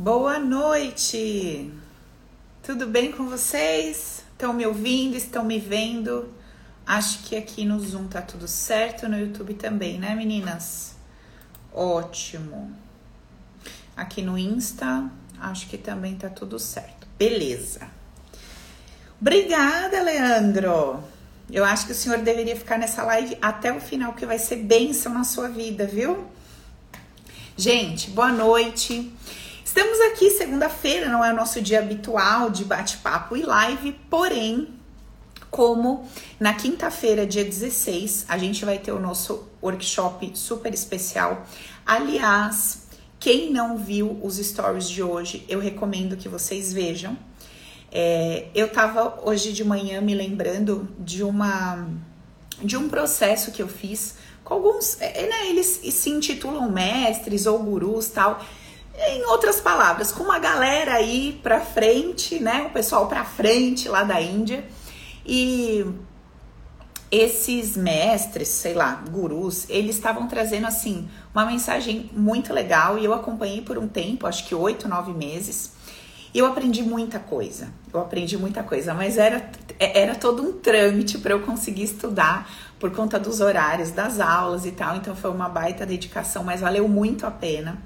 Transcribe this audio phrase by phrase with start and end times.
[0.00, 1.72] Boa noite!
[2.62, 4.22] Tudo bem com vocês?
[4.30, 5.16] Estão me ouvindo?
[5.16, 6.32] Estão me vendo?
[6.86, 10.94] Acho que aqui no Zoom tá tudo certo, no YouTube também, né, meninas?
[11.74, 12.72] Ótimo.
[13.96, 17.08] Aqui no Insta, acho que também tá tudo certo.
[17.18, 17.90] Beleza.
[19.20, 21.02] Obrigada, Leandro.
[21.50, 24.58] Eu acho que o senhor deveria ficar nessa live até o final, que vai ser
[24.58, 26.24] bênção na sua vida, viu?
[27.56, 29.12] Gente, boa noite.
[29.68, 34.66] Estamos aqui segunda-feira, não é o nosso dia habitual de bate-papo e live, porém,
[35.50, 36.08] como
[36.40, 41.46] na quinta-feira, dia 16, a gente vai ter o nosso workshop super especial.
[41.84, 42.86] Aliás,
[43.20, 47.14] quem não viu os stories de hoje, eu recomendo que vocês vejam.
[47.92, 51.86] É, eu tava hoje de manhã me lembrando de uma
[52.64, 57.58] de um processo que eu fiz com alguns, é, né, eles se intitulam mestres ou
[57.58, 58.42] gurus tal
[59.06, 62.62] em outras palavras, com uma galera aí pra frente, né?
[62.62, 64.64] O pessoal pra frente lá da Índia.
[65.24, 65.86] E
[67.10, 73.14] esses mestres, sei lá, gurus, eles estavam trazendo assim uma mensagem muito legal e eu
[73.14, 75.72] acompanhei por um tempo, acho que oito, nove meses.
[76.34, 77.68] E eu aprendi muita coisa.
[77.92, 82.90] Eu aprendi muita coisa, mas era, era todo um trâmite para eu conseguir estudar por
[82.90, 84.96] conta dos horários das aulas e tal.
[84.96, 87.78] Então foi uma baita dedicação, mas valeu muito a pena.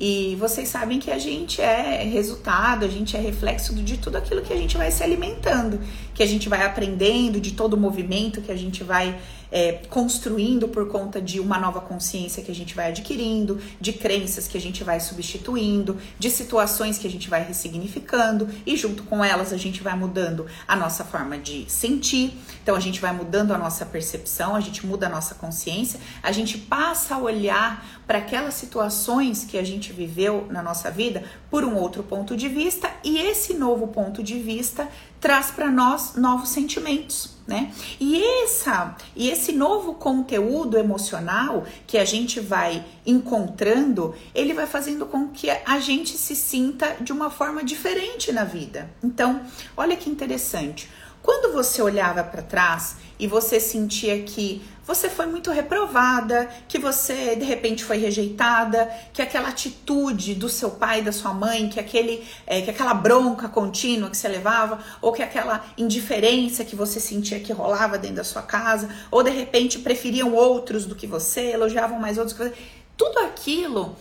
[0.00, 4.42] E vocês sabem que a gente é resultado, a gente é reflexo de tudo aquilo
[4.42, 5.78] que a gente vai se alimentando,
[6.14, 9.16] que a gente vai aprendendo, de todo o movimento que a gente vai
[9.52, 14.48] é, construindo por conta de uma nova consciência que a gente vai adquirindo, de crenças
[14.48, 19.22] que a gente vai substituindo, de situações que a gente vai ressignificando e junto com
[19.22, 22.32] elas a gente vai mudando a nossa forma de sentir.
[22.62, 26.32] Então a gente vai mudando a nossa percepção, a gente muda a nossa consciência, a
[26.32, 31.62] gente passa a olhar para aquelas situações que a gente viveu na nossa vida por
[31.62, 34.88] um outro ponto de vista e esse novo ponto de vista
[35.22, 37.72] traz para nós novos sentimentos, né?
[38.00, 45.06] E essa e esse novo conteúdo emocional que a gente vai encontrando, ele vai fazendo
[45.06, 48.90] com que a gente se sinta de uma forma diferente na vida.
[49.00, 49.42] Então,
[49.76, 50.90] olha que interessante.
[51.22, 57.36] Quando você olhava para trás e você sentia que você foi muito reprovada, que você
[57.36, 62.26] de repente foi rejeitada, que aquela atitude do seu pai, da sua mãe, que aquele,
[62.46, 67.38] é, que aquela bronca contínua que você levava, ou que aquela indiferença que você sentia
[67.38, 72.00] que rolava dentro da sua casa, ou de repente preferiam outros do que você, elogiavam
[72.00, 72.54] mais outros que você,
[72.96, 73.94] tudo aquilo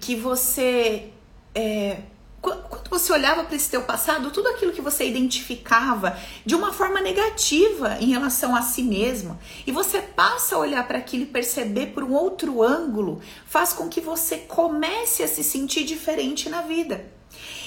[0.00, 1.08] que você
[1.54, 1.98] é,
[2.40, 7.00] quando você olhava para esse teu passado, tudo aquilo que você identificava de uma forma
[7.00, 11.88] negativa em relação a si mesmo, e você passa a olhar para aquilo e perceber
[11.88, 17.04] por um outro ângulo, faz com que você comece a se sentir diferente na vida.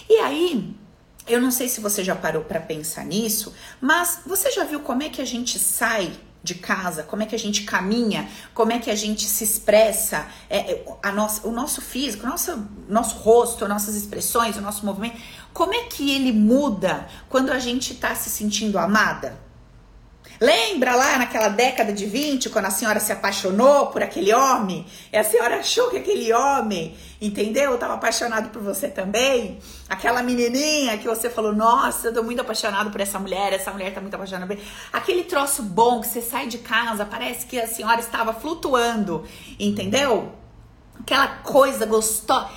[0.09, 0.73] E aí,
[1.27, 5.03] eu não sei se você já parou para pensar nisso, mas você já viu como
[5.03, 6.11] é que a gente sai
[6.43, 10.27] de casa, como é que a gente caminha, como é que a gente se expressa,
[10.49, 15.17] é, é, a nossa, o nosso físico, nosso, nosso rosto, nossas expressões, o nosso movimento,
[15.53, 19.42] como é que ele muda quando a gente está se sentindo amada?
[20.39, 24.85] Lembra lá naquela década de 20, quando a senhora se apaixonou por aquele homem?
[25.11, 27.75] E a senhora achou que aquele homem, entendeu?
[27.75, 29.59] Estava apaixonado por você também?
[29.87, 33.93] Aquela menininha que você falou, nossa, eu tô muito apaixonado por essa mulher, essa mulher
[33.93, 34.63] tá muito apaixonada por mim.
[34.91, 39.23] Aquele troço bom que você sai de casa, parece que a senhora estava flutuando,
[39.59, 40.33] entendeu?
[40.99, 42.49] Aquela coisa gostosa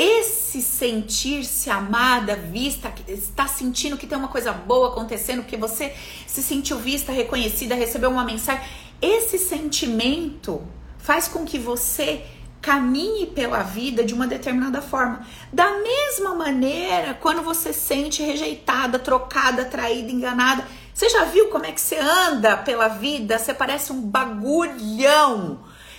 [0.00, 5.92] esse sentir-se amada, vista, está sentindo que tem uma coisa boa acontecendo, que você
[6.24, 8.62] se sentiu vista, reconhecida, recebeu uma mensagem,
[9.02, 10.62] esse sentimento
[10.98, 12.24] faz com que você
[12.62, 15.26] caminhe pela vida de uma determinada forma.
[15.52, 20.64] Da mesma maneira, quando você sente rejeitada, trocada, traída, enganada,
[20.94, 23.36] você já viu como é que você anda pela vida?
[23.36, 25.58] Você parece um bagulhão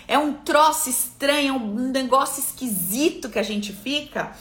[0.09, 4.35] é um troço estranho, é um negócio esquisito que a gente fica.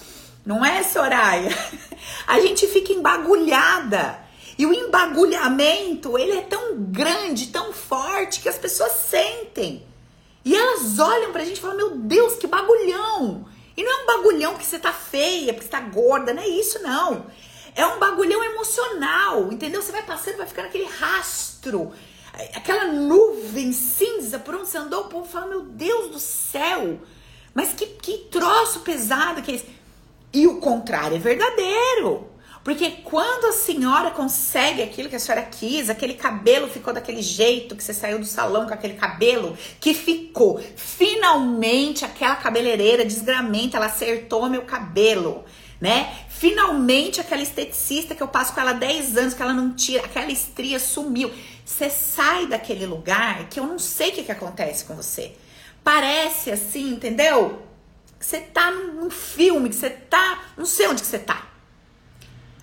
[0.45, 1.51] Não é, Soraya?
[2.27, 4.19] A gente fica embagulhada.
[4.57, 9.87] E o embagulhamento, ele é tão grande, tão forte, que as pessoas sentem.
[10.43, 13.47] E elas olham pra gente e falam, meu Deus, que bagulhão.
[13.77, 16.49] E não é um bagulhão que você tá feia, porque você tá gorda, não é
[16.49, 17.27] isso não.
[17.77, 19.83] É um bagulhão emocional, entendeu?
[19.83, 21.93] Você vai passando, vai ficando aquele rastro
[22.55, 27.01] aquela nuvem cinza por onde você andou, o povo fala, meu Deus do céu,
[27.53, 29.67] mas que, que troço pesado que é esse.
[30.33, 32.29] E o contrário é verdadeiro.
[32.63, 37.75] Porque quando a senhora consegue aquilo que a senhora quis, aquele cabelo ficou daquele jeito,
[37.75, 40.61] que você saiu do salão com aquele cabelo, que ficou.
[40.77, 45.45] Finalmente aquela cabeleireira desgramenta, ela acertou meu cabelo.
[45.81, 46.25] Né?
[46.29, 50.31] Finalmente aquela esteticista que eu passo com ela 10 anos, que ela não tira, aquela
[50.31, 51.33] estria sumiu.
[51.65, 55.37] Você sai daquele lugar que eu não sei o que, que acontece com você.
[55.85, 57.63] Parece assim, entendeu?
[58.19, 60.43] Você tá num filme, que você tá.
[60.57, 61.47] Não sei onde que você tá.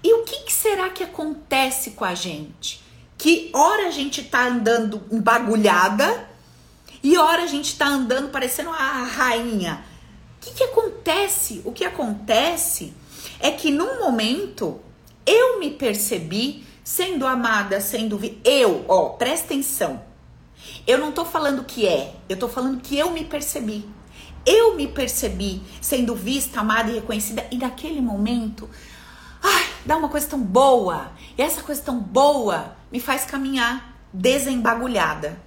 [0.04, 2.84] E o que, que será que acontece com a gente?
[3.18, 6.30] Que hora a gente tá andando embagulhada
[7.02, 9.86] e hora a gente tá andando parecendo a rainha.
[10.38, 11.62] O que, que acontece?
[11.64, 12.94] O que acontece
[13.46, 14.82] é que num momento
[15.24, 18.42] eu me percebi sendo amada, sendo vi...
[18.44, 20.02] eu, ó, presta atenção.
[20.88, 23.88] Eu não tô falando que é, eu tô falando que eu me percebi.
[24.44, 28.68] Eu me percebi sendo vista, amada e reconhecida e naquele momento,
[29.44, 31.12] ai, dá uma coisa tão boa.
[31.38, 35.40] E essa coisa tão boa me faz caminhar desembagulhada,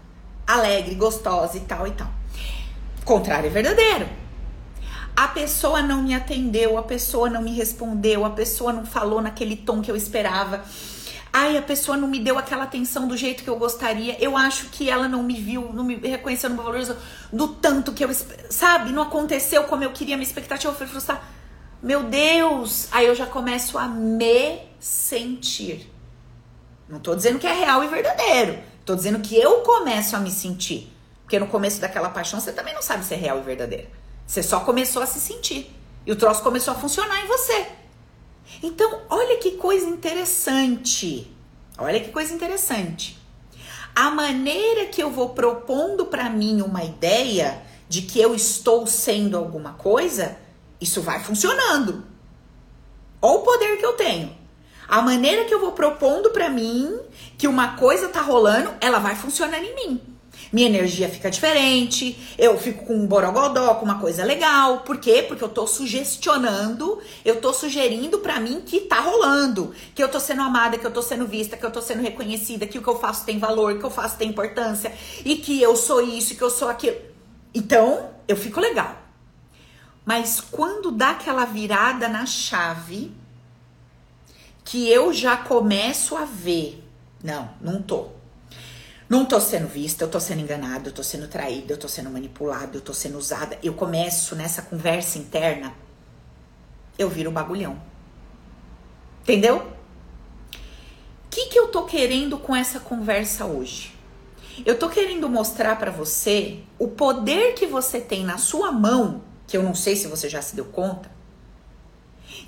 [0.47, 2.11] alegre, gostosa e tal e tal.
[3.05, 4.28] Contrário é verdadeiro
[5.19, 9.57] a pessoa não me atendeu, a pessoa não me respondeu, a pessoa não falou naquele
[9.57, 10.63] tom que eu esperava.
[11.33, 14.17] Ai, a pessoa não me deu aquela atenção do jeito que eu gostaria.
[14.23, 16.97] Eu acho que ela não me viu, não me reconheceu no meu valor
[17.33, 18.11] do tanto que eu,
[18.49, 18.93] sabe?
[18.93, 21.21] Não aconteceu como eu queria, minha expectativa foi frustrar.
[21.83, 22.87] Meu Deus!
[22.93, 25.93] Aí eu já começo a me sentir.
[26.89, 28.61] Não tô dizendo que é real e verdadeiro.
[28.85, 30.93] Tô dizendo que eu começo a me sentir.
[31.25, 33.98] Porque no começo daquela paixão você também não sabe se é real e verdadeiro.
[34.29, 35.75] Você só começou a se sentir.
[36.05, 37.67] E o troço começou a funcionar em você.
[38.63, 41.35] Então, olha que coisa interessante.
[41.79, 43.19] Olha que coisa interessante.
[43.97, 49.39] A maneira que eu vou propondo para mim uma ideia de que eu estou sendo
[49.39, 50.37] alguma coisa,
[50.79, 52.05] isso vai funcionando.
[53.23, 54.37] Olha o poder que eu tenho.
[54.87, 57.01] A maneira que eu vou propondo para mim
[57.39, 60.18] que uma coisa tá rolando, ela vai funcionar em mim
[60.53, 64.79] minha energia fica diferente, eu fico com um borogodó, com uma coisa legal.
[64.81, 65.25] Por quê?
[65.27, 70.19] Porque eu tô sugestionando, eu tô sugerindo para mim que tá rolando, que eu tô
[70.19, 72.89] sendo amada, que eu tô sendo vista, que eu tô sendo reconhecida, que o que
[72.89, 74.93] eu faço tem valor, que eu faço tem importância
[75.25, 76.97] e que eu sou isso, que eu sou aquilo.
[77.55, 78.97] Então, eu fico legal.
[80.05, 83.13] Mas quando dá aquela virada na chave,
[84.65, 86.83] que eu já começo a ver,
[87.23, 88.18] não, não tô.
[89.09, 92.11] Não tô sendo vista, eu tô sendo enganada, eu tô sendo traída, eu tô sendo
[92.11, 93.59] manipulada, eu tô sendo usada.
[93.63, 95.73] Eu começo nessa conversa interna,
[96.99, 97.81] eu viro bagulhão.
[99.23, 99.57] Entendeu?
[101.25, 103.95] O que, que eu tô querendo com essa conversa hoje?
[104.67, 109.57] Eu tô querendo mostrar para você o poder que você tem na sua mão, que
[109.57, 111.11] eu não sei se você já se deu conta,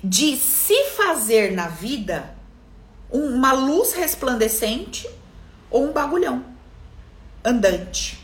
[0.03, 2.35] de se fazer na vida
[3.09, 5.09] uma luz resplandecente
[5.69, 6.50] ou um bagulhão
[7.43, 8.23] andante.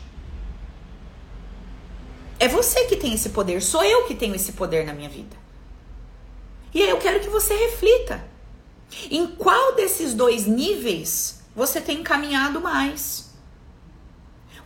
[2.40, 5.36] É você que tem esse poder, sou eu que tenho esse poder na minha vida.
[6.72, 8.24] E aí eu quero que você reflita.
[9.10, 13.34] Em qual desses dois níveis você tem caminhado mais?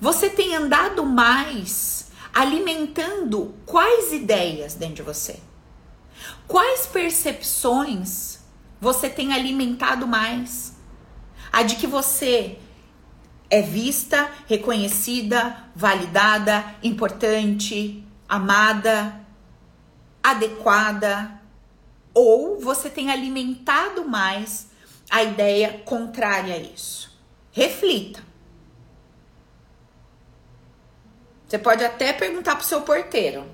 [0.00, 5.38] Você tem andado mais alimentando quais ideias dentro de você?
[6.46, 8.40] Quais percepções
[8.80, 10.74] você tem alimentado mais?
[11.52, 12.58] A de que você
[13.52, 19.20] é vista, reconhecida, validada, importante, amada,
[20.22, 21.38] adequada,
[22.14, 24.68] ou você tem alimentado mais
[25.10, 27.14] a ideia contrária a isso.
[27.50, 28.24] Reflita.
[31.46, 33.44] Você pode até perguntar pro seu porteiro: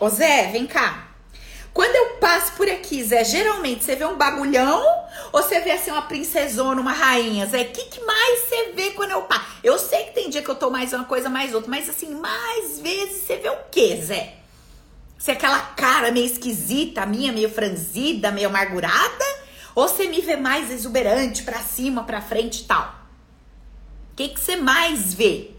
[0.00, 1.05] Ô Zé, vem cá.
[1.76, 4.82] Quando eu passo por aqui, Zé, geralmente você vê um bagulhão
[5.30, 7.60] ou você vê assim uma princesona, uma rainha, Zé?
[7.60, 9.44] O que, que mais você vê quando eu passo?
[9.62, 12.14] Eu sei que tem dia que eu tô mais uma coisa, mais outra, mas assim,
[12.14, 14.36] mais vezes você vê o quê, Zé?
[15.18, 19.24] Se é aquela cara meio esquisita, minha meio franzida, meio amargurada?
[19.74, 22.88] Ou você me vê mais exuberante, pra cima, pra frente e tal?
[24.12, 25.50] O que, que você mais vê?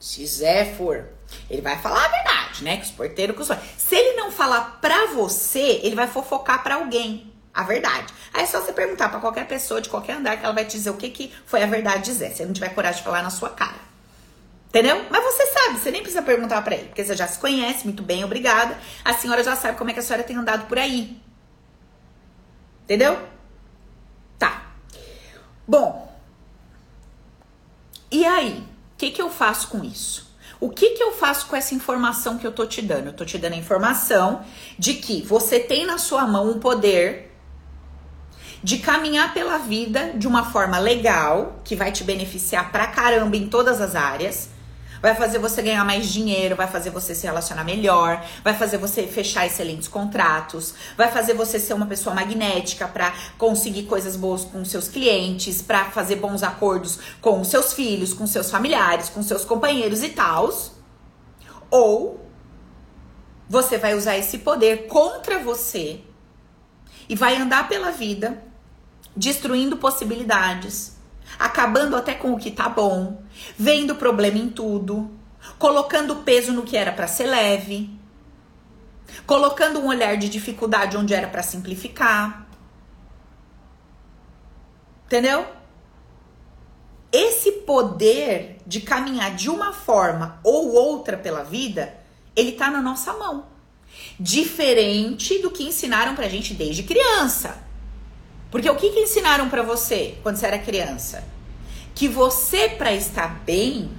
[0.00, 1.04] Se Zé for
[1.50, 2.76] ele vai falar a verdade, né?
[2.76, 3.62] Que os porteiros costumam.
[3.76, 8.12] Se ele não falar pra você, ele vai fofocar pra alguém a verdade.
[8.32, 10.76] Aí é só você perguntar para qualquer pessoa de qualquer andar que ela vai te
[10.76, 12.32] dizer o que, que foi a verdade dizer.
[12.32, 13.94] Se ele não tiver coragem de falar na sua cara.
[14.68, 15.06] Entendeu?
[15.08, 18.02] Mas você sabe, você nem precisa perguntar para ele, porque você já se conhece muito
[18.02, 18.76] bem, obrigada.
[19.04, 21.22] A senhora já sabe como é que a senhora tem andado por aí.
[22.82, 23.16] Entendeu?
[24.36, 24.72] Tá.
[25.66, 26.12] Bom.
[28.10, 28.66] E aí?
[28.94, 30.23] O que, que eu faço com isso?
[30.64, 33.08] O que, que eu faço com essa informação que eu tô te dando?
[33.08, 34.46] Eu tô te dando a informação
[34.78, 37.30] de que você tem na sua mão um poder
[38.62, 43.46] de caminhar pela vida de uma forma legal, que vai te beneficiar pra caramba em
[43.46, 44.48] todas as áreas.
[45.04, 49.06] Vai fazer você ganhar mais dinheiro, vai fazer você se relacionar melhor, vai fazer você
[49.06, 54.64] fechar excelentes contratos, vai fazer você ser uma pessoa magnética para conseguir coisas boas com
[54.64, 60.02] seus clientes, para fazer bons acordos com seus filhos, com seus familiares, com seus companheiros
[60.02, 60.72] e tals.
[61.70, 62.26] Ou
[63.46, 66.00] você vai usar esse poder contra você
[67.10, 68.42] e vai andar pela vida
[69.14, 70.93] destruindo possibilidades,
[71.38, 73.22] acabando até com o que tá bom,
[73.58, 75.10] vendo problema em tudo,
[75.58, 77.90] colocando peso no que era para ser leve,
[79.26, 82.46] colocando um olhar de dificuldade onde era para simplificar.
[85.06, 85.46] Entendeu?
[87.12, 91.94] Esse poder de caminhar de uma forma ou outra pela vida,
[92.34, 93.46] ele tá na nossa mão.
[94.18, 97.63] Diferente do que ensinaram pra gente desde criança.
[98.54, 101.24] Porque o que, que ensinaram para você quando você era criança?
[101.92, 103.90] Que você, para estar bem,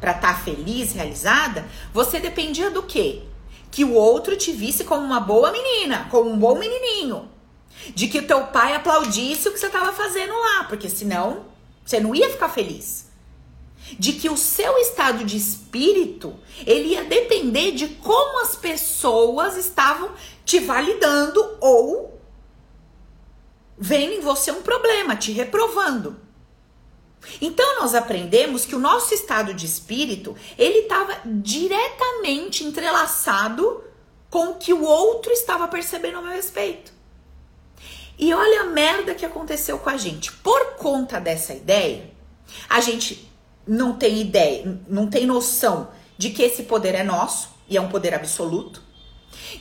[0.00, 3.24] para estar tá feliz, realizada, você dependia do quê?
[3.70, 7.28] Que o outro te visse como uma boa menina, como um bom menininho.
[7.94, 11.44] De que o teu pai aplaudisse o que você estava fazendo lá, porque senão
[11.84, 13.10] você não ia ficar feliz.
[13.98, 16.34] De que o seu estado de espírito,
[16.66, 20.12] ele ia depender de como as pessoas estavam
[20.46, 22.15] te validando ou
[23.78, 26.16] vendo em você um problema, te reprovando.
[27.40, 33.82] Então nós aprendemos que o nosso estado de espírito, ele estava diretamente entrelaçado
[34.30, 36.92] com o que o outro estava percebendo a meu respeito.
[38.18, 40.32] E olha a merda que aconteceu com a gente.
[40.32, 42.10] Por conta dessa ideia,
[42.68, 43.30] a gente
[43.66, 47.88] não tem ideia, não tem noção de que esse poder é nosso e é um
[47.88, 48.85] poder absoluto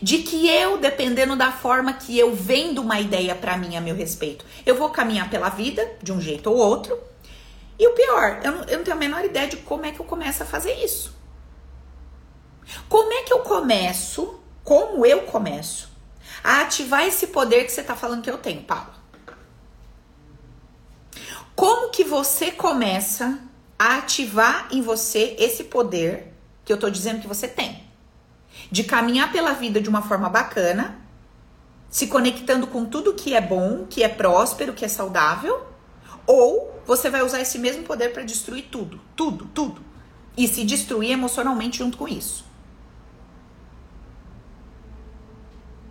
[0.02, 3.96] de que eu, dependendo da forma que eu vendo uma ideia para mim a meu
[3.96, 6.98] respeito, eu vou caminhar pela vida de um jeito ou outro.
[7.78, 10.00] E o pior, eu não, eu não tenho a menor ideia de como é que
[10.00, 11.14] eu começo a fazer isso.
[12.90, 15.90] Como é que eu começo, como eu começo,
[16.44, 18.94] a ativar esse poder que você tá falando que eu tenho, Paulo?
[21.56, 23.40] Como que você começa
[23.80, 27.85] a ativar em você esse poder que eu tô dizendo que você tem?
[28.72, 31.00] De caminhar pela vida de uma forma bacana,
[31.90, 35.66] se conectando com tudo que é bom, que é próspero, que é saudável,
[36.28, 39.82] ou você vai usar esse mesmo poder para destruir tudo, tudo, tudo,
[40.38, 42.46] e se destruir emocionalmente junto com isso.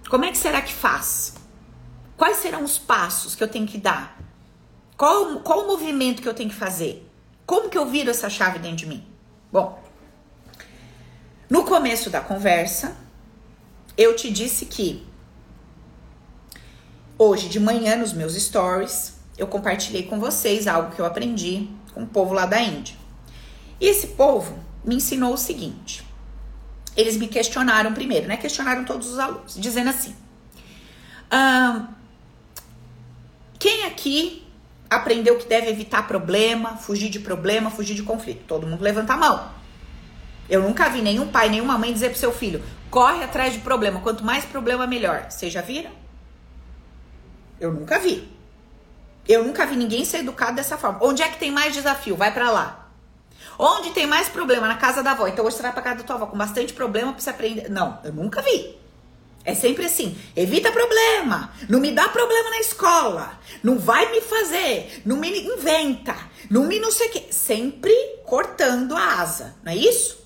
[0.08, 1.34] Como é que será que faz?
[2.16, 4.18] Quais serão os passos que eu tenho que dar?
[4.96, 7.10] Qual, qual o movimento que eu tenho que fazer?
[7.46, 9.06] Como que eu viro essa chave dentro de mim?
[9.50, 9.82] Bom,
[11.54, 12.96] no começo da conversa,
[13.96, 15.06] eu te disse que
[17.16, 22.02] hoje de manhã nos meus stories eu compartilhei com vocês algo que eu aprendi com
[22.02, 22.96] o povo lá da Índia.
[23.80, 26.04] E esse povo me ensinou o seguinte:
[26.96, 28.36] eles me questionaram primeiro, né?
[28.36, 30.12] Questionaram todos os alunos, dizendo assim:
[31.30, 31.86] ah,
[33.60, 34.44] quem aqui
[34.90, 38.42] aprendeu que deve evitar problema, fugir de problema, fugir de conflito?
[38.44, 39.63] Todo mundo levanta a mão.
[40.48, 44.00] Eu nunca vi nenhum pai, nenhuma mãe dizer pro seu filho: corre atrás de problema,
[44.00, 45.26] quanto mais problema, melhor.
[45.30, 45.90] Vocês já viram?
[47.60, 48.28] Eu nunca vi.
[49.26, 50.98] Eu nunca vi ninguém ser educado dessa forma.
[51.00, 52.16] Onde é que tem mais desafio?
[52.16, 52.90] Vai para lá.
[53.58, 54.68] Onde tem mais problema?
[54.68, 55.26] Na casa da avó.
[55.26, 57.70] Então hoje você vai pra casa da tua avó com bastante problema pra você aprender.
[57.70, 58.84] Não, eu nunca vi.
[59.44, 65.02] É sempre assim, evita problema, não me dá problema na escola, não vai me fazer,
[65.04, 66.16] não me inventa,
[66.48, 67.26] não me não sei o quê.
[67.30, 67.92] Sempre
[68.24, 70.23] cortando a asa, não é isso?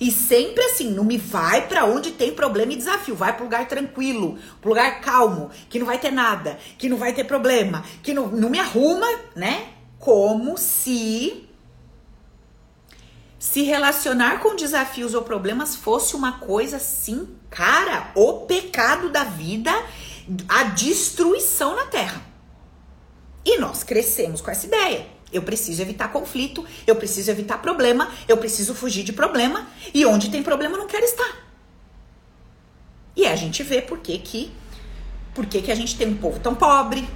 [0.00, 3.68] E sempre assim, não me vai para onde tem problema e desafio, vai para lugar
[3.68, 8.12] tranquilo, pro lugar calmo, que não vai ter nada, que não vai ter problema, que
[8.12, 9.68] não, não me arruma, né?
[9.98, 11.48] Como se
[13.44, 19.70] se relacionar com desafios ou problemas fosse uma coisa assim, cara, o pecado da vida,
[20.48, 22.22] a destruição na terra.
[23.44, 25.06] E nós crescemos com essa ideia.
[25.34, 30.30] Eu preciso evitar conflito, eu preciso evitar problema, eu preciso fugir de problema e onde
[30.30, 31.44] tem problema eu não quero estar.
[33.16, 34.52] E a gente vê por que que,
[35.34, 37.08] por que, que a gente tem um povo tão pobre,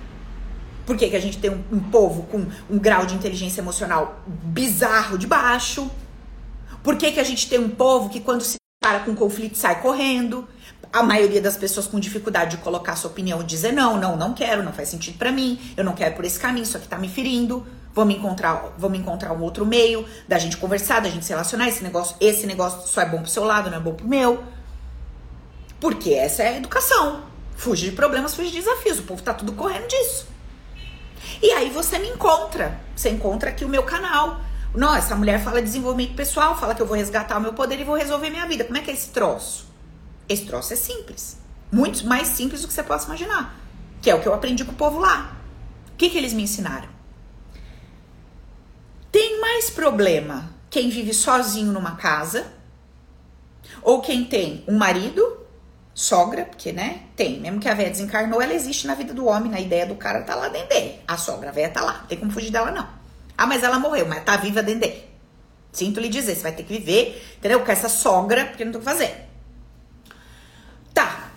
[0.84, 4.22] por que, que a gente tem um, um povo com um grau de inteligência emocional
[4.26, 5.90] bizarro de baixo,
[6.82, 9.82] por que, que a gente tem um povo que quando se para com conflito sai
[9.82, 10.48] correndo,
[10.92, 14.32] a maioria das pessoas com dificuldade de colocar sua opinião e dizer não, não, não
[14.32, 16.96] quero, não faz sentido para mim, eu não quero por esse caminho, isso aqui tá
[16.96, 17.66] me ferindo.
[17.94, 21.68] Vamos encontrar, vamos encontrar um outro meio da gente conversar, da gente se relacionar.
[21.68, 24.44] Esse negócio, esse negócio só é bom pro seu lado, não é bom pro meu.
[25.80, 27.22] Porque essa é a educação.
[27.56, 29.00] Fuge de problemas, fuge de desafios.
[29.00, 30.28] O povo tá tudo correndo disso.
[31.42, 32.80] E aí você me encontra.
[32.94, 34.40] Você encontra aqui o meu canal
[34.74, 37.84] Não, essa mulher fala desenvolvimento pessoal, fala que eu vou resgatar o meu poder e
[37.84, 38.64] vou resolver minha vida.
[38.64, 39.66] Como é que é esse troço?
[40.28, 41.38] Esse troço é simples.
[41.72, 43.56] Muito mais simples do que você possa imaginar.
[44.02, 45.36] Que é o que eu aprendi com o povo lá.
[45.92, 46.97] O que, que eles me ensinaram?
[49.10, 52.52] Tem mais problema quem vive sozinho numa casa
[53.82, 55.46] ou quem tem um marido,
[55.94, 59.50] sogra, porque, né, tem, mesmo que a véia desencarnou, ela existe na vida do homem,
[59.50, 61.00] na ideia do cara tá lá dentro dele.
[61.06, 62.88] A sogra, a véia tá lá, não tem como fugir dela não.
[63.36, 65.08] Ah, mas ela morreu, mas tá viva dentro dele.
[65.72, 67.64] Sinto lhe dizer, você vai ter que viver, entendeu?
[67.64, 69.28] Com essa sogra, porque não tem o que fazer.
[70.92, 71.30] Tá.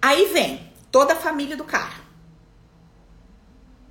[0.00, 1.99] Aí vem toda a família do cara.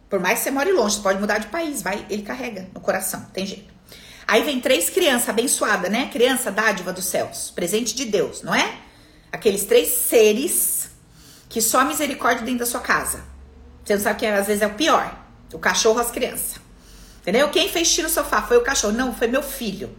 [0.09, 2.79] Por mais que você more longe, você pode mudar de país, vai, ele carrega no
[2.79, 3.71] coração, tem jeito.
[4.27, 6.09] Aí vem três crianças abençoadas, né?
[6.11, 8.77] Criança dádiva dos céus, presente de Deus, não é?
[9.31, 10.89] Aqueles três seres
[11.47, 13.23] que só misericórdia dentro da sua casa.
[13.83, 15.17] Você não sabe que às vezes é o pior.
[15.51, 16.57] O cachorro, as crianças.
[17.21, 17.49] Entendeu?
[17.49, 18.43] Quem fez xixi no sofá?
[18.43, 18.93] Foi o cachorro.
[18.93, 19.89] Não, foi meu filho.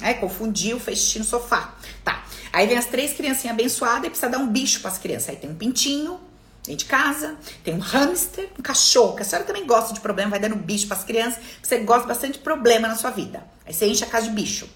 [0.00, 1.74] É, confundiu, fez xixi no sofá.
[2.02, 2.24] Tá.
[2.52, 5.28] Aí vem as três criancinhas abençoadas e precisa dar um bicho para as crianças.
[5.28, 6.18] Aí tem um pintinho,
[6.64, 10.30] dentro de casa, tem um hamster, um cachorro, que a senhora também gosta de problema,
[10.30, 13.44] vai dando bicho para as crianças, você gosta bastante de problema na sua vida.
[13.66, 14.68] Aí você enche a casa de bicho.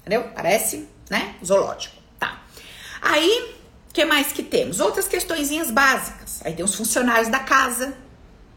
[0.00, 0.30] Entendeu?
[0.34, 1.36] Parece, né?
[1.44, 1.96] Zoológico.
[2.18, 2.40] Tá.
[3.00, 3.56] Aí,
[3.90, 4.80] o que mais que temos?
[4.80, 6.40] Outras questõezinhas básicas.
[6.44, 7.96] Aí tem os funcionários da casa.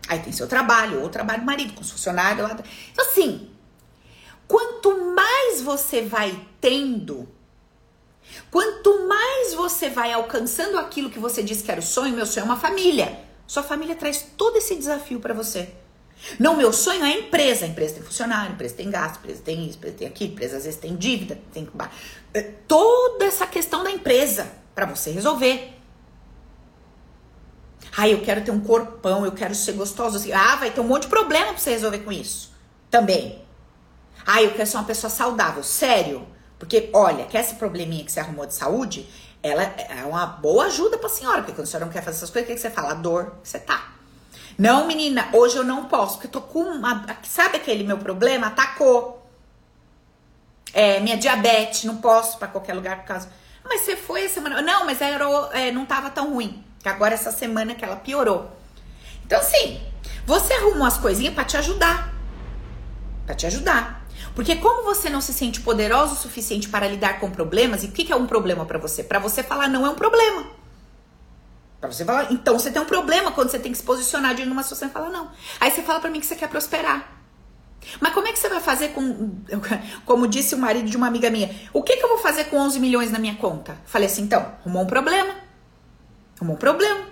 [0.08, 2.50] Aí tem seu trabalho, ou trabalho do marido, com os funcionários.
[2.92, 3.50] Então, assim,
[4.48, 7.28] quanto mais você vai tendo
[8.52, 12.44] Quanto mais você vai alcançando aquilo que você disse que era o sonho, meu sonho
[12.44, 13.20] é uma família.
[13.48, 15.70] Sua família traz todo esse desafio para você.
[16.40, 17.66] Não, meu sonho é a empresa.
[17.66, 20.08] A empresa tem funcionário, a empresa tem gasto, a empresa tem isso, a empresa tem
[20.08, 21.68] aquilo, a empresa às vezes tem dívida, tem
[22.34, 25.74] é, toda essa questão da empresa para você resolver.
[27.98, 30.18] Ah, eu quero ter um corpão, eu quero ser gostoso.
[30.18, 30.34] Assim.
[30.34, 32.52] Ah, vai ter um monte de problema pra você resolver com isso.
[32.90, 33.42] Também.
[34.26, 35.64] Ah, eu quero ser uma pessoa saudável.
[35.64, 36.28] Sério.
[36.58, 39.08] Porque, olha, que esse probleminha que você arrumou de saúde,
[39.44, 41.38] ela é uma boa ajuda pra senhora.
[41.40, 42.92] Porque quando a senhora não quer fazer essas coisas, o que, que você fala?
[42.92, 43.94] A dor que você tá.
[44.58, 47.06] Não, menina, hoje eu não posso, porque eu tô com uma.
[47.24, 48.48] Sabe aquele meu problema?
[48.48, 49.22] Atacou.
[50.74, 53.30] É, minha diabetes, não posso para qualquer lugar por causa.
[53.64, 54.62] Mas você foi a semana.
[54.62, 56.64] Não, mas era, é, não tava tão ruim.
[56.80, 58.50] Que agora essa semana que ela piorou.
[59.26, 59.82] Então, assim,
[60.26, 62.14] você arruma umas coisinhas para te ajudar.
[63.26, 64.05] Para te ajudar.
[64.36, 67.92] Porque como você não se sente poderoso o suficiente para lidar com problemas, e o
[67.92, 69.02] que, que é um problema para você?
[69.02, 70.46] Para você falar não é um problema.
[71.80, 74.46] Para você falar, então você tem um problema quando você tem que se posicionar de
[74.46, 75.32] numa situação e falar não.
[75.60, 77.16] Aí você fala para mim que você quer prosperar.
[78.02, 79.30] Mas como é que você vai fazer com,
[80.06, 82.58] como disse o marido de uma amiga minha, o que, que eu vou fazer com
[82.58, 83.78] 11 milhões na minha conta?
[83.86, 85.34] Falei assim, então, arrumou um problema.
[86.38, 87.06] Arrumou um problema.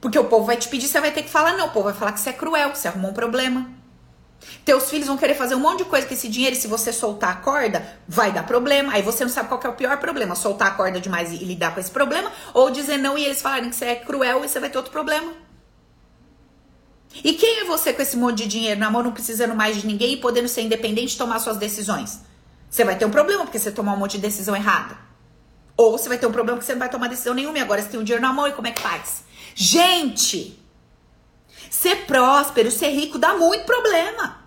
[0.00, 1.68] Porque o povo vai te pedir, você vai ter que falar não.
[1.68, 3.77] O povo vai falar que você é cruel, que você arrumou um problema.
[4.64, 6.92] Teus filhos vão querer fazer um monte de coisa com esse dinheiro e se você
[6.92, 8.92] soltar a corda, vai dar problema.
[8.92, 11.74] Aí você não sabe qual é o pior problema: soltar a corda demais e, lidar
[11.74, 14.60] com esse problema, ou dizer não e eles falarem que você é cruel e você
[14.60, 15.32] vai ter outro problema.
[17.24, 19.86] E quem é você com esse monte de dinheiro na mão, não precisando mais de
[19.86, 22.20] ninguém e podendo ser independente e tomar suas decisões?
[22.70, 24.96] Você vai ter um problema porque você tomou um monte de decisão errada.
[25.76, 27.80] Ou você vai ter um problema porque você não vai tomar decisão nenhuma e agora
[27.80, 29.24] você tem o um dinheiro na mão e como é que faz?
[29.54, 30.57] Gente!
[31.70, 34.44] Ser próspero, ser rico dá muito problema.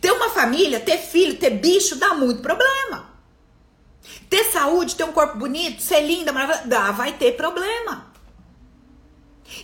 [0.00, 3.08] Ter uma família, ter filho, ter bicho dá muito problema.
[4.28, 8.12] Ter saúde, ter um corpo bonito, ser linda, maravilhosa, dá, vai ter problema.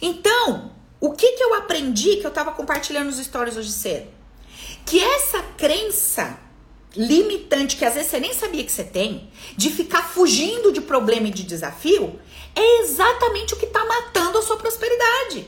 [0.01, 4.09] Então, o que, que eu aprendi que eu estava compartilhando nos stories hoje cedo?
[4.87, 6.39] Que essa crença
[6.97, 11.29] limitante, que às vezes você nem sabia que você tem, de ficar fugindo de problema
[11.29, 12.19] e de desafio,
[12.55, 15.47] é exatamente o que está matando a sua prosperidade.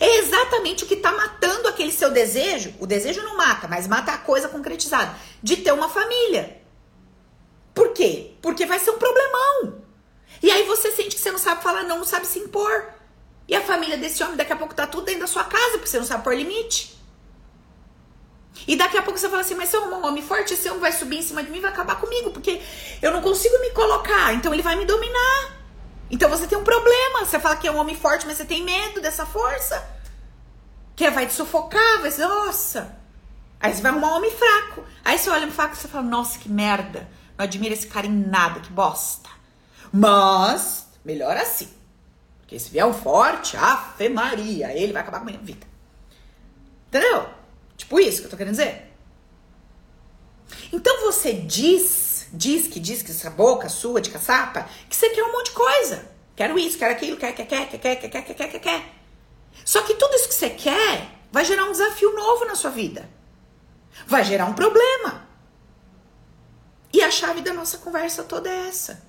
[0.00, 2.74] É exatamente o que está matando aquele seu desejo.
[2.78, 6.60] O desejo não mata, mas mata a coisa concretizada de ter uma família.
[7.74, 8.34] Por quê?
[8.40, 9.82] Porque vai ser um problemão.
[10.42, 12.88] E aí você sente que você não sabe falar não, não sabe se impor.
[13.48, 15.86] E a família desse homem daqui a pouco tá tudo dentro da sua casa, porque
[15.86, 16.96] você não sabe pôr limite.
[18.66, 20.68] E daqui a pouco você fala assim, mas se eu arrumar um homem forte, esse
[20.68, 22.60] homem vai subir em cima de mim e vai acabar comigo, porque
[23.02, 25.56] eu não consigo me colocar, então ele vai me dominar.
[26.10, 27.24] Então você tem um problema.
[27.24, 29.95] Você fala que é um homem forte, mas você tem medo dessa força.
[30.96, 32.98] Que vai te sufocar, vai ser, nossa.
[33.60, 34.82] Aí você vai arrumar um homem fraco.
[35.04, 37.08] Aí você olha um fraco e você fala, nossa, que merda.
[37.38, 39.28] Não admira esse cara em nada, que bosta.
[39.92, 41.68] Mas, melhor assim.
[42.40, 45.66] Porque se vier um forte, Ave Maria, ele vai acabar com a minha vida.
[46.88, 47.28] Entendeu?
[47.76, 48.92] Tipo isso que eu tô querendo dizer.
[50.72, 55.22] Então você diz diz que diz que essa boca sua de caçapa, que você quer
[55.22, 56.08] um monte de coisa.
[56.34, 58.82] Quero isso, quero aquilo, quer, quer, quer, quer, quer, quer, quer, quer, quer, quer.
[59.64, 63.08] Só que tudo isso que você quer vai gerar um desafio novo na sua vida.
[64.06, 65.26] vai gerar um problema.
[66.92, 69.02] E a chave da nossa conversa toda é essa.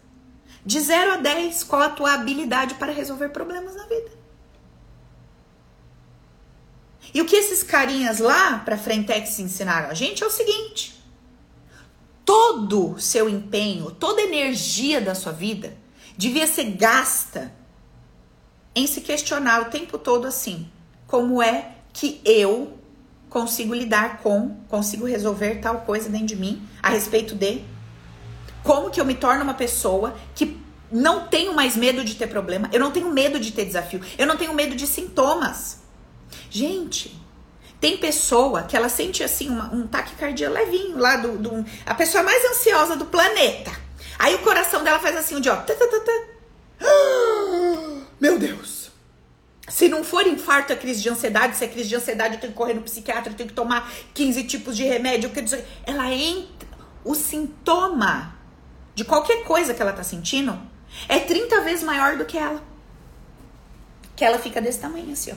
[0.65, 4.11] De 0 a 10, qual a tua habilidade para resolver problemas na vida?
[7.13, 11.01] E o que esses carinhas lá para Frentex ensinaram a gente é o seguinte:
[12.25, 15.77] todo seu empenho, toda energia da sua vida
[16.17, 17.53] devia ser gasta
[18.77, 20.69] em se questionar o tempo todo assim:
[21.07, 22.77] como é que eu
[23.27, 27.63] consigo lidar com, consigo resolver tal coisa dentro de mim a respeito de
[28.63, 30.61] como que eu me torno uma pessoa que
[30.91, 34.27] não tenho mais medo de ter problema, eu não tenho medo de ter desafio, eu
[34.27, 35.79] não tenho medo de sintomas.
[36.49, 37.19] Gente,
[37.81, 42.23] tem pessoa que ela sente assim uma, um taquicardia levinho lá do, do, a pessoa
[42.23, 43.71] mais ansiosa do planeta.
[44.19, 45.55] Aí o coração dela faz assim, de ó.
[45.57, 45.99] Tá, tá, tá,
[48.19, 48.91] meu Deus.
[49.67, 51.57] Se não for infarto, é crise de ansiedade.
[51.57, 53.91] Se é crise de ansiedade, eu tenho que correr no psiquiatra, eu tenho que tomar
[54.13, 55.31] 15 tipos de remédio.
[55.85, 56.67] Ela entra.
[57.03, 58.35] O sintoma
[58.95, 60.59] de qualquer coisa que ela tá sentindo
[61.07, 62.61] é 30 vezes maior do que ela.
[64.15, 65.35] Que ela fica desse tamanho assim, ó.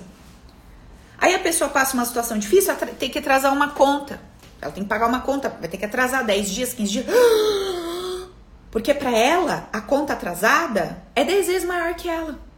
[1.18, 4.20] Aí a pessoa passa uma situação difícil, ela tem que atrasar uma conta.
[4.60, 7.06] Ela tem que pagar uma conta, vai ter que atrasar 10 dias, 15 dias.
[8.70, 12.49] Porque para ela, a conta atrasada é 10 vezes maior que ela.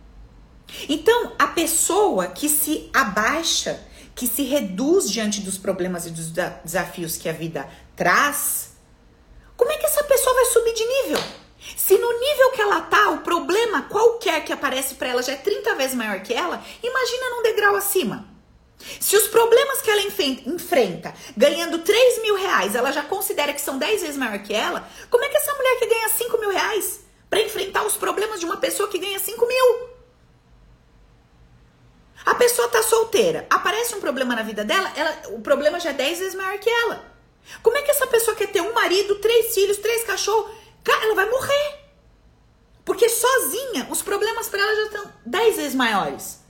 [0.89, 3.81] Então, a pessoa que se abaixa,
[4.15, 8.73] que se reduz diante dos problemas e dos desafios que a vida traz,
[9.57, 11.23] como é que essa pessoa vai subir de nível?
[11.77, 15.37] Se no nível que ela tá, o problema qualquer que aparece para ela já é
[15.37, 18.29] 30 vezes maior que ela, imagina num degrau acima.
[19.01, 20.03] Se os problemas que ela
[20.47, 24.89] enfrenta, ganhando 3 mil reais, ela já considera que são 10 vezes maior que ela,
[25.09, 28.47] como é que essa mulher que ganha 5 mil reais para enfrentar os problemas de
[28.47, 29.92] uma pessoa que ganha 5 mil?
[32.25, 35.95] A pessoa tá solteira, aparece um problema na vida dela, ela, o problema já é
[35.95, 37.05] 10 vezes maior que ela.
[37.63, 40.51] Como é que essa pessoa quer ter um marido, três filhos, três cachorros?
[40.87, 41.83] Ela vai morrer.
[42.85, 46.41] Porque sozinha, os problemas para ela já estão 10 vezes maiores.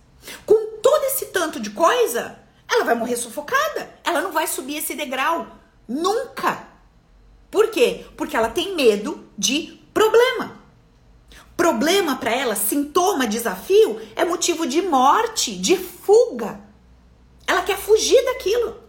[0.47, 2.39] Com todo esse tanto de coisa,
[2.71, 3.91] ela vai morrer sufocada.
[4.05, 5.47] Ela não vai subir esse degrau.
[5.87, 6.69] Nunca.
[7.51, 8.07] Por quê?
[8.17, 10.62] Porque ela tem medo de problema.
[11.57, 16.61] Problema para ela, sintoma, desafio, é motivo de morte, de fuga.
[17.47, 18.83] Ela quer fugir daquilo.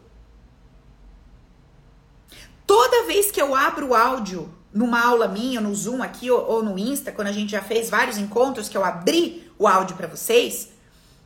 [2.66, 6.64] Toda vez que eu abro o áudio numa aula minha, no Zoom aqui ou, ou
[6.64, 10.08] no Insta, quando a gente já fez vários encontros que eu abri o áudio para
[10.08, 10.70] vocês,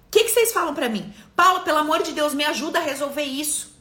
[0.08, 1.13] o que, que vocês falam para mim?
[1.36, 3.76] Paulo, pelo amor de Deus, me ajuda a resolver isso.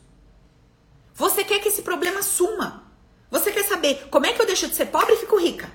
[1.14, 2.85] Você quer que esse problema suma.
[3.31, 5.71] Você quer saber como é que eu deixo de ser pobre e fico rica.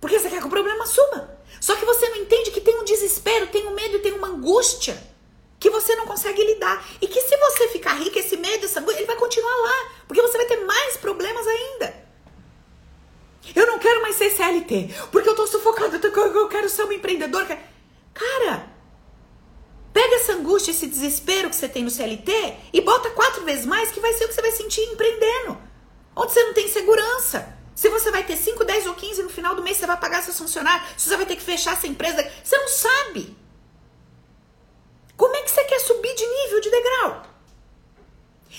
[0.00, 1.38] Porque você quer que o problema suma.
[1.60, 4.96] Só que você não entende que tem um desespero, tem um medo, tem uma angústia
[5.58, 6.84] que você não consegue lidar.
[7.00, 9.92] E que se você ficar rica, esse medo, essa angústia, ele vai continuar lá.
[10.08, 12.08] Porque você vai ter mais problemas ainda.
[13.54, 17.58] Eu não quero mais ser CLT, porque eu tô sufocada, eu quero ser uma empreendedora.
[18.14, 18.70] Cara,
[19.92, 22.32] Pega essa angústia, esse desespero que você tem no CLT
[22.72, 25.58] e bota quatro vezes mais, que vai ser o que você vai sentir empreendendo.
[26.14, 27.58] Onde você não tem segurança.
[27.74, 30.22] Se você vai ter 5, 10 ou 15 no final do mês, você vai pagar
[30.22, 33.36] seus funcionários, se você vai ter que fechar essa empresa, você não sabe.
[35.16, 37.22] Como é que você quer subir de nível, de degrau?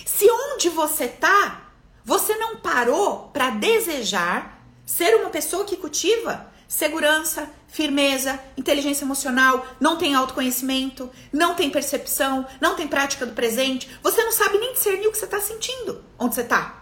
[0.05, 1.71] Se onde você tá,
[2.03, 9.97] você não parou para desejar ser uma pessoa que cultiva segurança, firmeza, inteligência emocional, não
[9.97, 15.07] tem autoconhecimento, não tem percepção, não tem prática do presente, você não sabe nem discernir
[15.07, 16.80] o que você está sentindo, onde você está.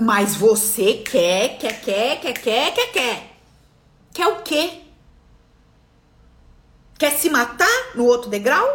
[0.00, 3.30] Mas você quer, quer, quer, quer, quer, quer, quer.
[4.14, 4.80] Quer o quê?
[6.98, 8.66] Quer se matar no outro degrau?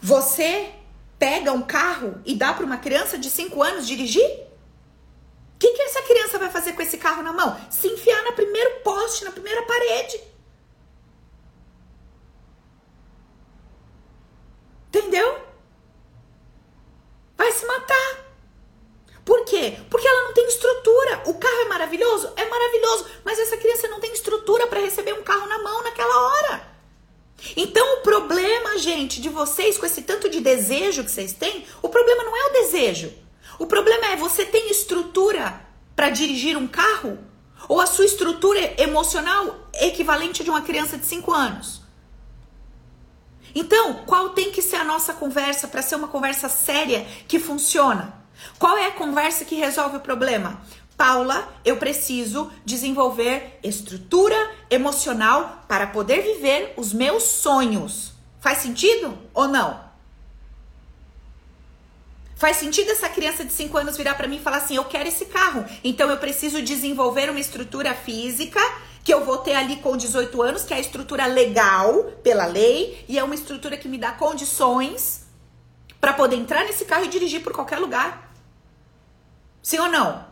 [0.00, 0.72] Você
[1.18, 4.24] pega um carro e dá para uma criança de 5 anos dirigir?
[5.54, 7.60] O que, que essa criança vai fazer com esse carro na mão?
[7.68, 10.18] Se enfiar no primeiro poste, na primeira parede.
[14.88, 15.42] Entendeu?
[17.36, 18.28] Vai se matar.
[19.28, 19.76] Por quê?
[19.90, 21.24] Porque ela não tem estrutura.
[21.26, 22.32] O carro é maravilhoso?
[22.34, 23.06] É maravilhoso.
[23.22, 26.62] Mas essa criança não tem estrutura para receber um carro na mão naquela hora.
[27.54, 31.88] Então, o problema, gente, de vocês com esse tanto de desejo que vocês têm, o
[31.88, 33.12] problema não é o desejo.
[33.58, 35.60] O problema é você tem estrutura
[35.96, 37.18] para dirigir um carro?
[37.68, 41.82] Ou a sua estrutura emocional é equivalente de uma criança de 5 anos?
[43.54, 48.14] Então, qual tem que ser a nossa conversa para ser uma conversa séria que funciona?
[48.58, 50.60] Qual é a conversa que resolve o problema?
[50.96, 54.36] Paula, eu preciso desenvolver estrutura
[54.70, 58.17] emocional para poder viver os meus sonhos.
[58.40, 59.88] Faz sentido ou não?
[62.36, 65.08] Faz sentido essa criança de 5 anos virar para mim e falar assim: "Eu quero
[65.08, 65.64] esse carro".
[65.82, 68.60] Então eu preciso desenvolver uma estrutura física
[69.02, 73.04] que eu vou ter ali com 18 anos, que é a estrutura legal pela lei
[73.08, 75.26] e é uma estrutura que me dá condições
[76.00, 78.32] para poder entrar nesse carro e dirigir por qualquer lugar.
[79.62, 80.27] Sim ou não?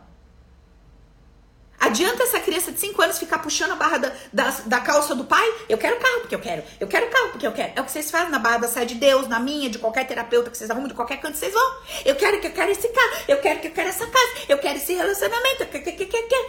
[1.79, 5.25] Adianta essa criança de 5 anos ficar puxando a barra da, da, da, calça do
[5.25, 5.47] pai?
[5.69, 6.63] Eu quero carro porque eu quero.
[6.79, 7.73] Eu quero carro porque eu quero.
[7.75, 10.07] É o que vocês fazem na barra da saia de Deus, na minha, de qualquer
[10.07, 11.77] terapeuta que vocês arrumam, de qualquer canto vocês vão.
[12.03, 13.11] Eu quero que eu quero esse carro.
[13.27, 14.31] Eu quero que eu quero essa casa.
[14.49, 15.63] Eu quero esse relacionamento.
[15.63, 16.45] Eu quero, que, que, que, que.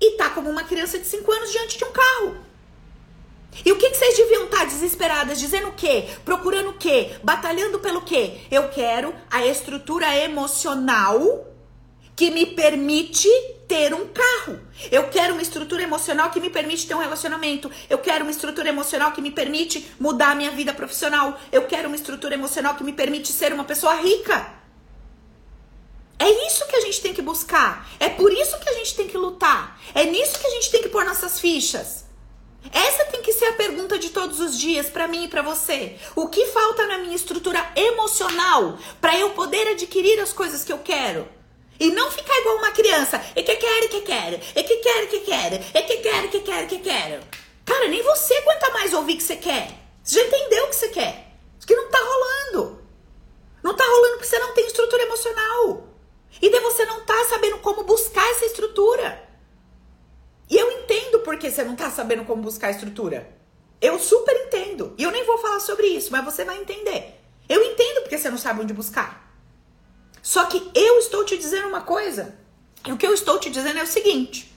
[0.00, 2.36] E tá como uma criança de 5 anos diante de um carro.
[3.64, 5.40] E o que, que vocês deviam estar tá desesperadas?
[5.40, 6.06] Dizendo o quê?
[6.24, 7.16] Procurando o quê?
[7.24, 8.42] Batalhando pelo quê?
[8.50, 11.46] Eu quero a estrutura emocional
[12.14, 13.28] que me permite
[13.66, 14.60] ter um carro.
[14.90, 17.70] Eu quero uma estrutura emocional que me permite ter um relacionamento.
[17.90, 21.38] Eu quero uma estrutura emocional que me permite mudar a minha vida profissional.
[21.50, 24.54] Eu quero uma estrutura emocional que me permite ser uma pessoa rica.
[26.18, 27.88] É isso que a gente tem que buscar.
[27.98, 29.80] É por isso que a gente tem que lutar.
[29.94, 32.04] É nisso que a gente tem que pôr nossas fichas.
[32.72, 35.96] Essa tem que ser a pergunta de todos os dias para mim e para você.
[36.16, 40.78] O que falta na minha estrutura emocional para eu poder adquirir as coisas que eu
[40.78, 41.37] quero?
[41.80, 43.22] E não ficar igual uma criança.
[43.36, 44.40] E que quero, que quero.
[44.56, 45.54] E que quero, que quero.
[45.56, 47.20] E que quero, que quero, que quero.
[47.64, 49.70] Cara, nem você aguenta mais ouvir que você quer.
[50.02, 51.28] Você já entendeu o que você quer.
[51.66, 52.82] Que não tá rolando.
[53.62, 55.88] Não tá rolando porque você não tem estrutura emocional.
[56.40, 59.28] E daí você não tá sabendo como buscar essa estrutura.
[60.50, 63.28] E eu entendo porque você não tá sabendo como buscar a estrutura.
[63.80, 64.94] Eu super entendo.
[64.96, 67.20] E eu nem vou falar sobre isso, mas você vai entender.
[67.48, 69.27] Eu entendo porque você não sabe onde buscar.
[70.28, 72.36] Só que eu estou te dizendo uma coisa.
[72.86, 74.54] E o que eu estou te dizendo é o seguinte: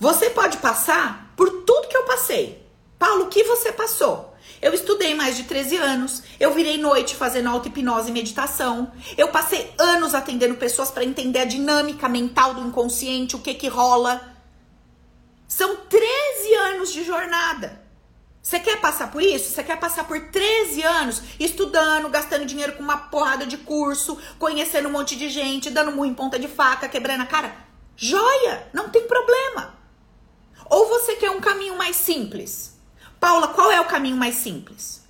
[0.00, 2.66] você pode passar por tudo que eu passei.
[2.98, 4.34] Paulo, o que você passou?
[4.62, 8.90] Eu estudei mais de 13 anos, eu virei noite fazendo auto-hipnose e meditação.
[9.18, 13.68] Eu passei anos atendendo pessoas para entender a dinâmica mental do inconsciente, o que que
[13.68, 14.34] rola.
[15.46, 17.85] São 13 anos de jornada.
[18.46, 19.50] Você quer passar por isso?
[19.50, 24.88] Você quer passar por 13 anos estudando, gastando dinheiro com uma porrada de curso, conhecendo
[24.88, 27.56] um monte de gente, dando murro em ponta de faca, quebrando a cara?
[27.96, 28.68] Joia!
[28.72, 29.74] Não tem problema.
[30.70, 32.78] Ou você quer um caminho mais simples?
[33.18, 35.02] Paula, qual é o caminho mais simples?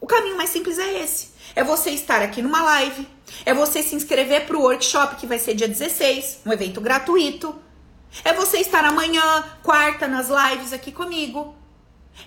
[0.00, 1.34] O caminho mais simples é esse.
[1.54, 3.06] É você estar aqui numa live,
[3.44, 7.60] é você se inscrever para o workshop que vai ser dia 16, um evento gratuito.
[8.24, 11.62] É você estar amanhã, quarta, nas lives aqui comigo.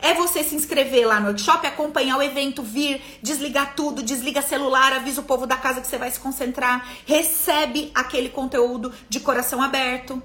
[0.01, 4.93] É você se inscrever lá no workshop, acompanhar o evento, vir, desligar tudo, desliga celular,
[4.93, 9.61] avisa o povo da casa que você vai se concentrar, recebe aquele conteúdo de coração
[9.61, 10.21] aberto.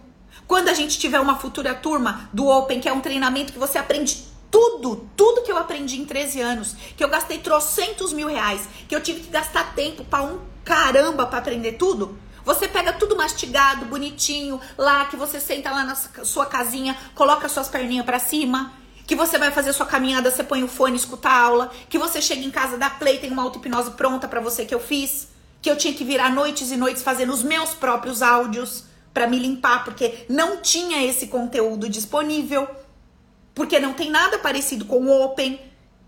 [0.47, 3.79] Quando a gente tiver uma futura turma do Open, que é um treinamento que você
[3.79, 8.69] aprende tudo, tudo que eu aprendi em 13 anos, que eu gastei trocentos mil reais,
[8.87, 12.19] que eu tive que gastar tempo para um caramba para aprender tudo.
[12.45, 17.69] Você pega tudo mastigado, bonitinho, lá que você senta lá na sua casinha, coloca suas
[17.69, 18.73] perninhas para cima,
[19.07, 22.21] que você vai fazer sua caminhada, você põe o fone, escuta a aula, que você
[22.23, 25.29] chega em casa, dá play, tem uma auto-hipnose pronta para você que eu fiz,
[25.61, 29.39] que eu tinha que virar noites e noites fazendo os meus próprios áudios para me
[29.39, 32.67] limpar, porque não tinha esse conteúdo disponível,
[33.55, 35.61] porque não tem nada parecido com o Open.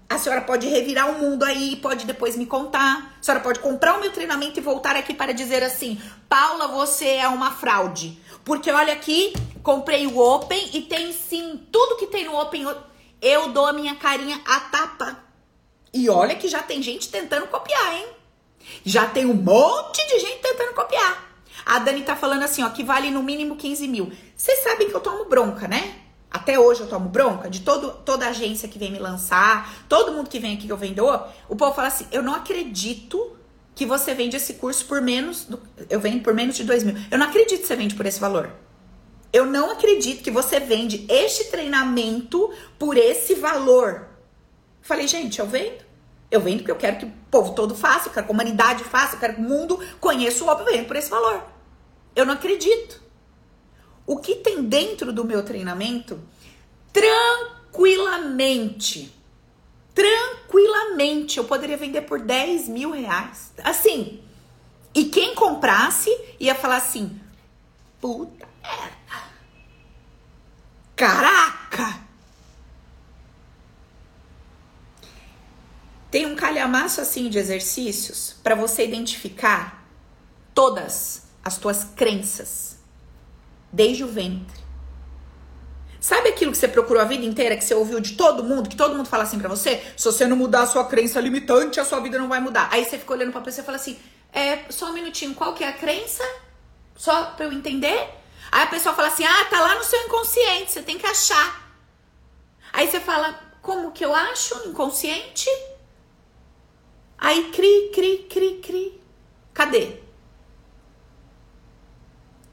[0.08, 3.16] A senhora pode revirar o mundo aí, pode depois me contar.
[3.18, 7.06] A senhora pode comprar o meu treinamento e voltar aqui para dizer assim: Paula, você
[7.06, 8.18] é uma fraude.
[8.44, 12.66] Porque olha aqui, comprei o Open e tem sim tudo que tem no Open.
[13.20, 15.18] Eu dou a minha carinha a tapa.
[15.92, 18.06] E olha que já tem gente tentando copiar, hein?
[18.84, 21.32] Já tem um monte de gente tentando copiar.
[21.64, 24.12] A Dani tá falando assim, ó, que vale no mínimo 15 mil.
[24.36, 26.00] Vocês sabem que eu tomo bronca, né?
[26.30, 30.28] Até hoje eu tomo bronca de todo, toda agência que vem me lançar, todo mundo
[30.28, 31.04] que vem aqui que eu vendo.
[31.48, 33.36] O povo fala assim: eu não acredito
[33.74, 35.44] que você vende esse curso por menos.
[35.44, 35.60] Do,
[35.90, 36.94] eu vendo por menos de dois mil.
[37.10, 38.50] Eu não acredito que você vende por esse valor.
[39.32, 44.06] Eu não acredito que você vende este treinamento por esse valor.
[44.80, 45.82] Falei, gente, eu vendo.
[46.30, 48.84] Eu vendo porque eu quero que o povo todo faça, eu quero que a humanidade
[48.84, 51.42] faça, eu quero que o mundo conheça o óbvio, eu vendo por esse valor.
[52.14, 53.02] Eu não acredito.
[54.06, 56.20] O que tem dentro do meu treinamento,
[56.92, 59.12] tranquilamente,
[60.94, 63.52] tranquilamente, eu poderia vender por 10 mil reais.
[63.62, 64.22] Assim.
[64.94, 67.20] E quem comprasse ia falar assim:
[68.00, 69.24] puta merda.
[70.96, 72.04] Caraca!
[76.10, 79.84] Tem um calhamaço assim de exercícios para você identificar
[80.54, 82.78] todas as tuas crenças
[83.72, 84.63] desde o ventre.
[86.04, 88.76] Sabe aquilo que você procurou a vida inteira, que você ouviu de todo mundo, que
[88.76, 89.82] todo mundo fala assim para você?
[89.96, 92.68] Se você não mudar a sua crença limitante, a sua vida não vai mudar.
[92.70, 93.98] Aí você fica olhando pra pessoa e fala assim:
[94.30, 96.22] é, só um minutinho, qual que é a crença?
[96.94, 98.06] Só pra eu entender?
[98.52, 101.74] Aí a pessoa fala assim: ah, tá lá no seu inconsciente, você tem que achar.
[102.70, 105.48] Aí você fala: como que eu acho inconsciente?
[107.16, 109.02] Aí cri, cri, cri, cri.
[109.54, 110.00] Cadê?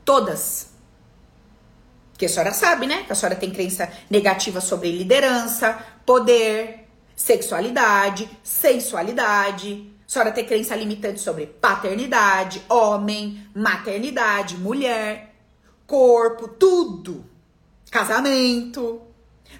[0.06, 0.71] Todas.
[2.22, 3.02] Porque a senhora sabe, né?
[3.02, 9.92] Que a senhora tem crença negativa sobre liderança, poder, sexualidade, sensualidade.
[10.08, 15.34] A senhora tem crença limitante sobre paternidade, homem, maternidade, mulher,
[15.88, 17.26] corpo, tudo.
[17.90, 19.02] Casamento.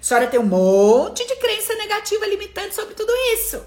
[0.00, 3.60] senhora tem um monte de crença negativa limitante sobre tudo isso.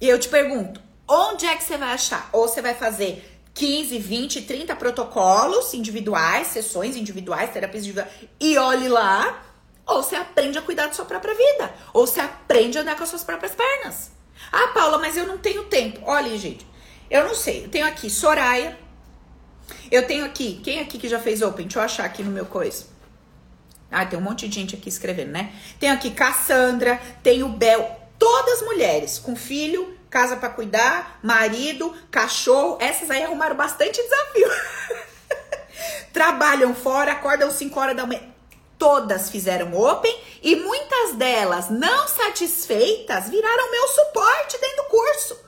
[0.00, 2.30] E eu te pergunto, onde é que você vai achar?
[2.32, 8.88] Ou você vai fazer 15, 20, 30 protocolos individuais, sessões individuais, terapias individuais, e olhe
[8.88, 9.42] lá,
[9.86, 13.02] ou você aprende a cuidar da sua própria vida, ou você aprende a andar com
[13.02, 14.12] as suas próprias pernas.
[14.52, 16.00] Ah, Paula, mas eu não tenho tempo.
[16.04, 16.66] Olha, gente,
[17.10, 17.64] eu não sei.
[17.64, 18.78] Eu tenho aqui Soraya.
[19.90, 21.66] Eu tenho aqui, quem aqui que já fez open?
[21.66, 22.86] Deixa eu achar aqui no meu coisa.
[23.90, 25.52] Ah, tem um monte de gente aqui escrevendo, né?
[25.78, 32.76] Tenho aqui Cassandra, tenho Bel, todas mulheres com filho, casa para cuidar, marido, cachorro.
[32.80, 34.48] Essas aí arrumaram bastante desafio.
[36.12, 38.22] Trabalham fora, acordam 5 horas da manhã.
[38.76, 45.38] Todas fizeram open e muitas delas, não satisfeitas, viraram meu suporte dentro do curso.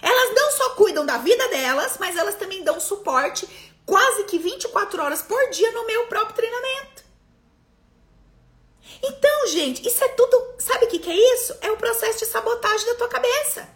[0.00, 3.48] Elas não só cuidam da vida delas, mas elas também dão suporte
[3.84, 7.07] quase que 24 horas por dia no meu próprio treinamento.
[9.02, 10.54] Então, gente, isso é tudo.
[10.58, 11.56] Sabe o que, que é isso?
[11.60, 13.68] É o processo de sabotagem da tua cabeça.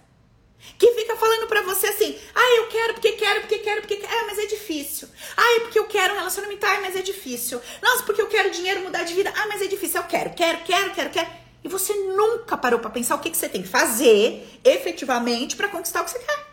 [0.78, 4.12] Que fica falando pra você assim: ah, eu quero porque quero, porque quero, porque quero.
[4.12, 5.08] Ah, mas é difícil.
[5.37, 6.66] Ah, é porque eu quero um relacionamento.
[6.66, 7.61] Ah, mas é difícil.
[7.82, 9.32] Nossa, porque eu quero dinheiro, mudar de vida.
[9.37, 10.00] Ah, mas é difícil.
[10.00, 11.30] Eu quero, quero, quero, quero, quero.
[11.64, 15.68] E você nunca parou para pensar o que, que você tem que fazer efetivamente para
[15.68, 16.52] conquistar o que você quer.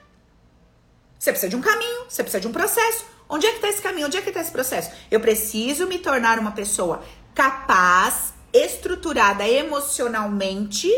[1.18, 3.06] Você precisa de um caminho, você precisa de um processo.
[3.28, 4.08] Onde é que tá esse caminho?
[4.08, 4.92] Onde é que tá esse processo?
[5.12, 7.04] Eu preciso me tornar uma pessoa
[7.36, 10.90] capaz, estruturada emocionalmente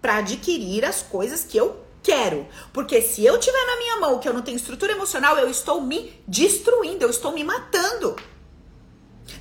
[0.00, 2.46] para adquirir as coisas que eu quero.
[2.72, 5.80] Porque se eu tiver na minha mão que eu não tenho estrutura emocional, eu estou
[5.80, 8.16] me destruindo, eu estou me matando.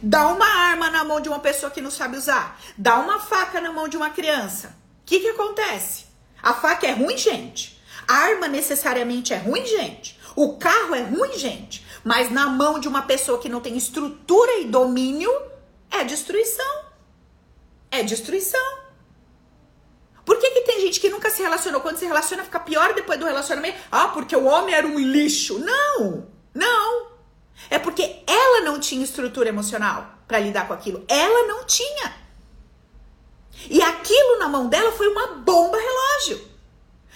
[0.02, 2.60] Dá uma arma na mão de uma pessoa que não sabe usar.
[2.78, 4.76] Dá uma faca na mão de uma criança.
[5.02, 6.06] O que, que acontece?
[6.42, 7.82] A faca é ruim, gente.
[8.08, 10.20] A arma necessariamente é ruim, gente.
[10.36, 11.86] O carro é ruim, gente.
[12.04, 15.32] Mas na mão de uma pessoa que não tem estrutura e domínio,
[15.90, 16.87] é destruição.
[17.98, 18.78] É destruição.
[20.24, 21.82] Por que, que tem gente que nunca se relacionou?
[21.82, 23.80] Quando se relaciona, fica pior depois do relacionamento?
[23.92, 25.58] Ah, porque o homem era um lixo.
[25.58, 27.08] Não, não.
[27.72, 31.04] É porque ela não tinha estrutura emocional para lidar com aquilo.
[31.08, 32.14] Ela não tinha.
[33.68, 36.48] E aquilo na mão dela foi uma bomba relógio.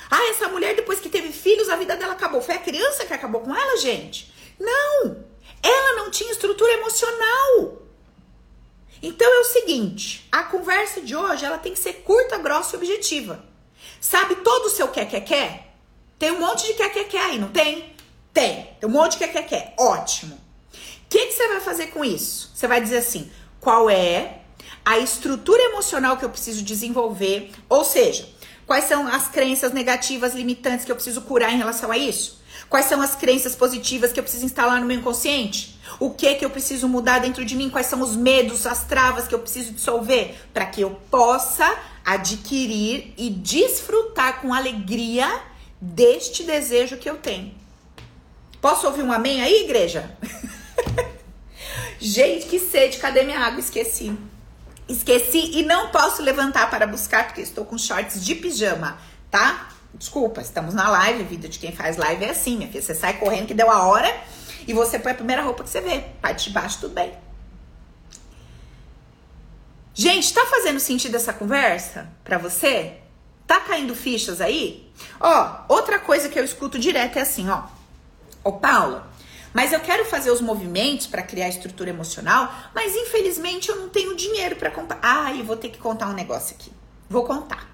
[0.09, 2.41] Ah, essa mulher, depois que teve filhos, a vida dela acabou.
[2.41, 4.33] Foi a criança que acabou com ela, gente?
[4.59, 5.23] Não.
[5.61, 7.81] Ela não tinha estrutura emocional.
[9.01, 12.77] Então é o seguinte, a conversa de hoje ela tem que ser curta, grossa e
[12.77, 13.43] objetiva.
[13.99, 15.75] Sabe todo o seu quer quer quer?
[16.19, 17.95] Tem um monte de quer quer quer aí, não tem?
[18.31, 18.69] Tem.
[18.79, 19.73] Tem um monte de quer quer quer.
[19.77, 20.35] Ótimo.
[20.35, 20.39] O
[21.09, 22.51] que, que você vai fazer com isso?
[22.53, 24.41] Você vai dizer assim: qual é
[24.85, 27.51] a estrutura emocional que eu preciso desenvolver?
[27.67, 28.29] Ou seja,
[28.67, 32.40] quais são as crenças negativas, limitantes que eu preciso curar em relação a isso?
[32.71, 35.77] Quais são as crenças positivas que eu preciso instalar no meu inconsciente?
[35.99, 37.69] O que que eu preciso mudar dentro de mim?
[37.69, 41.69] Quais são os medos, as travas que eu preciso dissolver para que eu possa
[42.05, 45.41] adquirir e desfrutar com alegria
[45.81, 47.53] deste desejo que eu tenho?
[48.61, 50.09] Posso ouvir um amém aí, igreja?
[51.99, 53.59] Gente, que sede, cadê minha água?
[53.59, 54.17] Esqueci.
[54.87, 58.97] Esqueci e não posso levantar para buscar porque estou com shorts de pijama,
[59.29, 59.67] tá?
[59.93, 62.81] Desculpa, estamos na live, vida de quem faz live é assim, minha filha.
[62.81, 64.11] Você sai correndo que deu a hora
[64.67, 65.99] e você põe a primeira roupa que você vê.
[66.21, 67.13] Parte de baixo, tudo bem.
[69.93, 72.97] Gente, tá fazendo sentido essa conversa para você?
[73.45, 74.89] Tá caindo fichas aí?
[75.19, 77.63] Ó, outra coisa que eu escuto direto é assim, ó.
[78.43, 79.11] Ô, Paula,
[79.53, 84.15] mas eu quero fazer os movimentos para criar estrutura emocional, mas infelizmente eu não tenho
[84.15, 84.99] dinheiro para comprar.
[85.01, 86.71] Ah, eu vou ter que contar um negócio aqui.
[87.09, 87.70] Vou contar.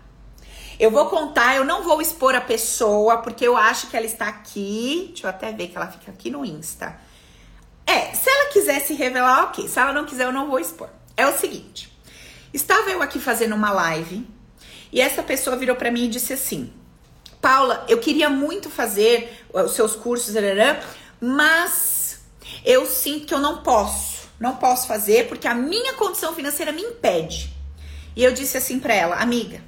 [0.79, 4.27] Eu vou contar, eu não vou expor a pessoa, porque eu acho que ela está
[4.27, 5.07] aqui.
[5.07, 6.99] Deixa eu até ver que ela fica aqui no Insta.
[7.85, 9.67] É, se ela quiser se revelar, ok.
[9.67, 10.89] Se ela não quiser, eu não vou expor.
[11.15, 11.91] É o seguinte:
[12.53, 14.27] estava eu aqui fazendo uma live
[14.91, 16.71] e essa pessoa virou para mim e disse assim:
[17.41, 20.35] Paula, eu queria muito fazer os seus cursos,
[21.19, 22.19] mas
[22.63, 24.27] eu sinto que eu não posso.
[24.39, 27.51] Não posso fazer porque a minha condição financeira me impede.
[28.15, 29.61] E eu disse assim para ela, amiga,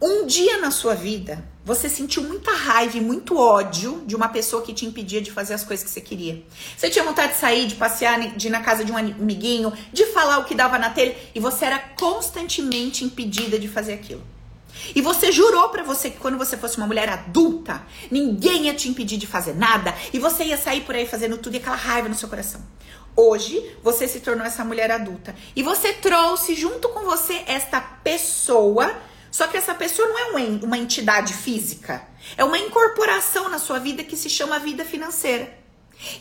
[0.00, 4.62] um dia na sua vida você sentiu muita raiva e muito ódio de uma pessoa
[4.62, 6.44] que te impedia de fazer as coisas que você queria.
[6.76, 10.06] Você tinha vontade de sair, de passear, de ir na casa de um amiguinho, de
[10.06, 14.22] falar o que dava na telha e você era constantemente impedida de fazer aquilo.
[14.94, 18.88] E você jurou para você que quando você fosse uma mulher adulta, ninguém ia te
[18.88, 22.08] impedir de fazer nada e você ia sair por aí fazendo tudo e aquela raiva
[22.08, 22.60] no seu coração.
[23.16, 28.94] Hoje você se tornou essa mulher adulta e você trouxe junto com você esta pessoa
[29.36, 30.24] só que essa pessoa não é
[30.64, 32.02] uma entidade física,
[32.38, 35.52] é uma incorporação na sua vida que se chama vida financeira.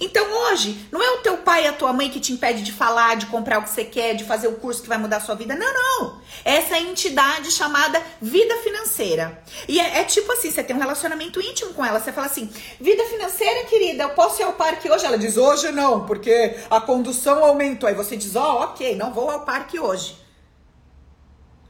[0.01, 2.73] Então hoje, não é o teu pai e a tua mãe que te impede de
[2.73, 5.21] falar, de comprar o que você quer, de fazer o curso que vai mudar a
[5.21, 5.55] sua vida.
[5.55, 6.19] Não, não.
[6.43, 9.41] Essa é entidade chamada vida financeira.
[9.65, 12.01] E é, é, tipo assim, você tem um relacionamento íntimo com ela.
[12.01, 12.49] Você fala assim,
[12.81, 15.05] vida financeira, querida, eu posso ir ao parque hoje?
[15.05, 17.87] Ela diz, hoje não, porque a condução aumentou.
[17.87, 20.24] Aí você diz, ó, oh, ok, não vou ao parque hoje.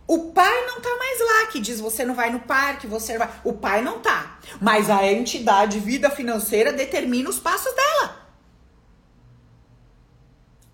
[0.07, 3.29] O pai não tá mais lá, que diz você não vai no parque, você vai.
[3.43, 4.39] O pai não tá.
[4.61, 8.25] Mas a entidade vida financeira determina os passos dela.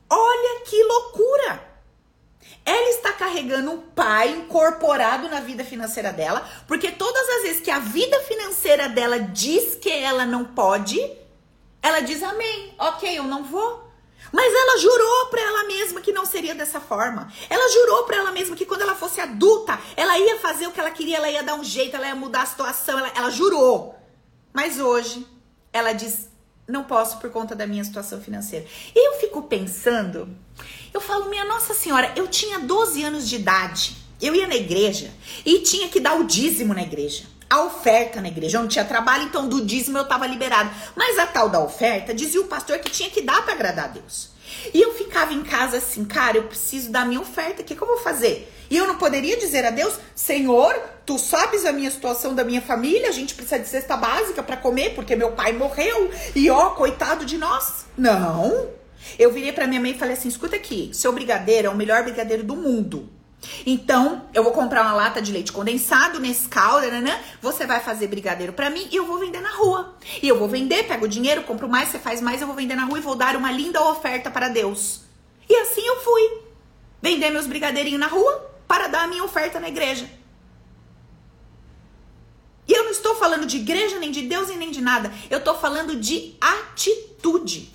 [0.09, 1.71] Olha que loucura!
[2.65, 7.71] Ela está carregando um pai incorporado na vida financeira dela, porque todas as vezes que
[7.71, 10.99] a vida financeira dela diz que ela não pode,
[11.82, 12.75] ela diz amém.
[12.77, 13.91] Ok, eu não vou.
[14.32, 17.32] Mas ela jurou para ela mesma que não seria dessa forma.
[17.49, 20.80] Ela jurou para ela mesma que quando ela fosse adulta, ela ia fazer o que
[20.80, 23.95] ela queria, ela ia dar um jeito, ela ia mudar a situação, ela, ela jurou.
[24.53, 25.28] Mas hoje,
[25.74, 26.30] ela diz:
[26.67, 28.65] não posso por conta da minha situação financeira.
[28.95, 30.30] E eu fico pensando,
[30.93, 35.11] eu falo, minha Nossa Senhora, eu tinha 12 anos de idade, eu ia na igreja
[35.45, 38.58] e tinha que dar o dízimo na igreja a oferta na igreja.
[38.58, 40.72] Eu não tinha trabalho, então do dízimo eu estava liberado.
[40.95, 43.88] Mas a tal da oferta, dizia o pastor que tinha que dar para agradar a
[43.89, 44.32] Deus.
[44.74, 47.82] E eu ficava em casa assim, cara, eu preciso da minha oferta, o que, que
[47.82, 48.49] eu vou fazer?
[48.70, 50.74] E eu não poderia dizer a Deus, Senhor,
[51.06, 54.56] tu sabes a minha situação da minha família, a gente precisa de cesta básica para
[54.56, 57.86] comer, porque meu pai morreu, e ó, coitado de nós.
[57.97, 58.70] Não.
[59.20, 62.04] Eu virei para minha mãe e falei assim: escuta aqui, seu brigadeiro é o melhor
[62.04, 63.10] brigadeiro do mundo.
[63.66, 67.24] Então, eu vou comprar uma lata de leite condensado, Nescau, né?
[67.42, 69.96] Você vai fazer brigadeiro para mim e eu vou vender na rua.
[70.22, 72.76] E eu vou vender, pego o dinheiro, compro mais, você faz mais, eu vou vender
[72.76, 75.02] na rua e vou dar uma linda oferta para Deus.
[75.50, 76.42] E assim eu fui.
[77.02, 80.08] Vender meus brigadeirinhos na rua para dar a minha oferta na igreja.
[82.68, 85.12] E eu não estou falando de igreja, nem de Deus e nem de nada.
[85.30, 87.74] Eu estou falando de atitude.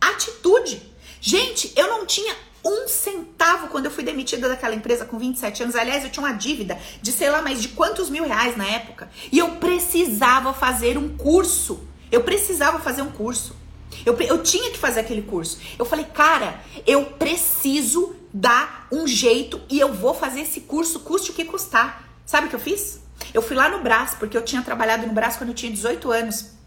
[0.00, 0.82] Atitude.
[1.20, 2.34] Gente, eu não tinha
[2.64, 5.76] um centavo quando eu fui demitida daquela empresa com 27 anos.
[5.76, 9.10] Aliás, eu tinha uma dívida de sei lá mais de quantos mil reais na época.
[9.32, 11.80] E eu precisava fazer um curso.
[12.10, 13.56] Eu precisava fazer um curso.
[14.04, 15.58] Eu, eu tinha que fazer aquele curso.
[15.78, 21.30] Eu falei, cara, eu preciso dar um jeito e eu vou fazer esse curso, custe
[21.30, 22.04] o que custar.
[22.24, 23.00] Sabe o que eu fiz?
[23.34, 26.10] Eu fui lá no Brás, porque eu tinha trabalhado no Brás quando eu tinha 18
[26.10, 26.59] anos.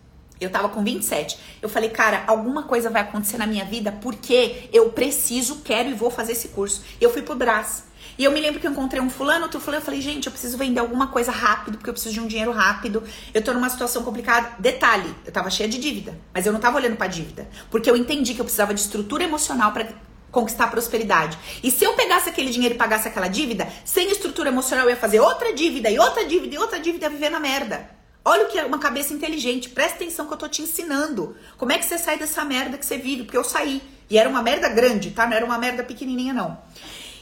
[0.43, 1.37] Eu tava com 27.
[1.61, 5.93] Eu falei, cara, alguma coisa vai acontecer na minha vida porque eu preciso, quero e
[5.93, 6.83] vou fazer esse curso.
[6.99, 7.85] Eu fui pro Brás.
[8.17, 10.31] E eu me lembro que eu encontrei um fulano, outro fulano, eu falei, gente, eu
[10.31, 13.03] preciso vender alguma coisa rápido, porque eu preciso de um dinheiro rápido.
[13.33, 14.51] Eu tô numa situação complicada.
[14.59, 17.47] Detalhe, eu tava cheia de dívida, mas eu não tava olhando pra dívida.
[17.71, 19.87] Porque eu entendi que eu precisava de estrutura emocional para
[20.31, 21.37] conquistar prosperidade.
[21.63, 24.97] E se eu pegasse aquele dinheiro e pagasse aquela dívida, sem estrutura emocional, eu ia
[24.97, 28.02] fazer outra dívida, e outra dívida, e outra dívida, ia viver na merda.
[28.25, 29.69] Olha o que é uma cabeça inteligente.
[29.69, 31.35] Presta atenção que eu tô te ensinando.
[31.57, 33.23] Como é que você sai dessa merda que você vive?
[33.23, 33.81] Porque eu saí.
[34.09, 35.25] E era uma merda grande, tá?
[35.27, 36.57] Não era uma merda pequenininha, não.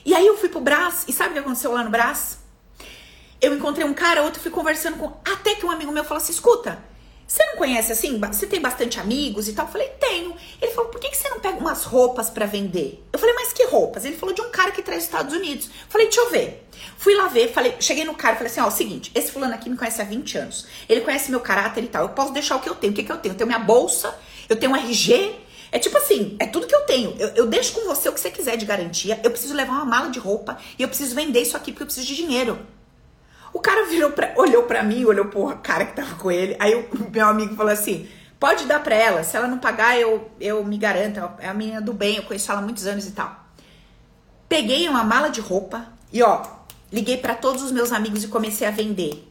[0.05, 1.05] E aí eu fui pro Brás.
[1.07, 2.39] E sabe o que aconteceu lá no Brás?
[3.41, 5.07] Eu encontrei um cara, outro fui conversando com.
[5.25, 6.83] Até que um amigo meu falou assim: escuta,
[7.31, 8.19] você não conhece assim?
[8.19, 9.65] Você tem bastante amigos e tal?
[9.65, 10.35] Eu falei, tenho.
[10.61, 13.01] Ele falou, por que, você não pega umas roupas para vender?
[13.13, 14.03] Eu falei, mas que roupas?
[14.03, 15.67] Ele falou de um cara que traz dos Estados Unidos.
[15.67, 16.67] Eu falei, deixa eu ver.
[16.97, 19.69] Fui lá ver, falei, cheguei no cara, falei assim, ó, o seguinte, esse fulano aqui
[19.69, 20.67] me conhece há 20 anos.
[20.89, 22.03] Ele conhece meu caráter e tal.
[22.03, 22.91] Eu posso deixar o que eu tenho.
[22.91, 23.31] O que, que eu tenho?
[23.31, 24.13] Eu tenho minha bolsa,
[24.49, 25.33] eu tenho um RG.
[25.71, 27.15] É tipo assim, é tudo que eu tenho.
[27.17, 29.21] Eu, eu deixo com você o que você quiser de garantia.
[29.23, 31.87] Eu preciso levar uma mala de roupa e eu preciso vender isso aqui porque eu
[31.87, 32.59] preciso de dinheiro.
[33.53, 36.55] O cara virou pra, olhou pra mim, olhou pro cara que tava com ele.
[36.59, 38.07] Aí o meu amigo falou assim:
[38.39, 41.19] pode dar pra ela, se ela não pagar, eu, eu me garanto.
[41.39, 43.45] É a menina do bem, eu conheço ela há muitos anos e tal.
[44.49, 46.43] Peguei uma mala de roupa e ó,
[46.91, 49.27] liguei para todos os meus amigos e comecei a vender.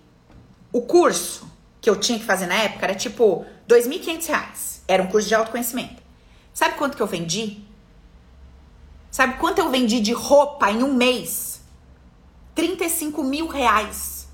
[0.73, 1.51] O curso
[1.81, 4.81] que eu tinha que fazer na época era tipo R$ 2.500.
[4.87, 6.01] Era um curso de autoconhecimento.
[6.53, 7.65] Sabe quanto que eu vendi?
[9.11, 11.50] Sabe quanto eu vendi de roupa em um mês?
[12.61, 14.29] 35 mil reais.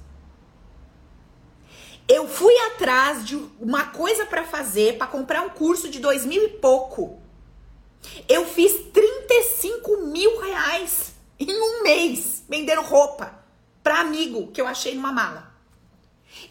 [2.08, 6.42] Eu fui atrás de uma coisa para fazer, para comprar um curso de dois mil
[6.42, 7.20] e pouco.
[8.28, 13.32] Eu fiz 35 mil reais em um mês vendendo roupa
[13.80, 15.55] para amigo que eu achei numa mala.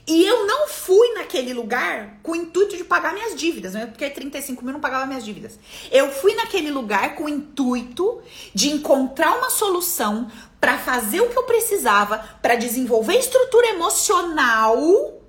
[0.08, 3.88] E eu não fui naquele lugar com o intuito de pagar minhas dívidas, né?
[3.88, 5.58] Porque 35 mil não pagava minhas dívidas.
[5.92, 8.22] Eu fui naquele lugar com o intuito
[8.54, 10.30] de encontrar uma solução
[10.62, 15.22] para fazer o que eu precisava, para desenvolver estrutura emocional.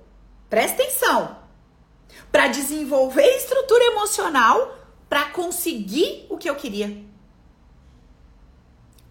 [0.49, 1.37] Presta atenção.
[2.31, 4.77] Para desenvolver estrutura emocional
[5.09, 7.03] para conseguir o que eu queria.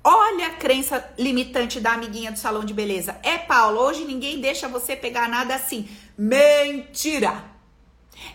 [0.08, 3.16] Olha a crença limitante da amiguinha do salão de beleza.
[3.24, 5.88] É, Paulo, hoje ninguém deixa você pegar nada assim.
[6.16, 7.42] Mentira!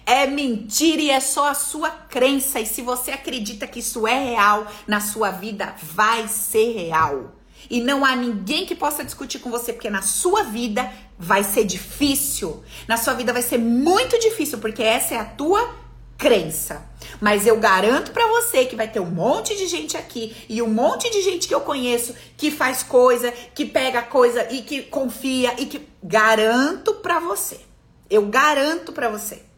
[0.05, 2.59] É mentira e é só a sua crença.
[2.59, 7.35] E se você acredita que isso é real na sua vida, vai ser real.
[7.69, 11.63] E não há ninguém que possa discutir com você, porque na sua vida vai ser
[11.63, 12.61] difícil.
[12.85, 15.73] Na sua vida vai ser muito difícil, porque essa é a tua
[16.21, 16.85] crença.
[17.19, 20.67] Mas eu garanto para você que vai ter um monte de gente aqui e um
[20.67, 25.55] monte de gente que eu conheço que faz coisa, que pega coisa e que confia
[25.57, 27.59] e que garanto para você.
[28.07, 29.50] Eu garanto para você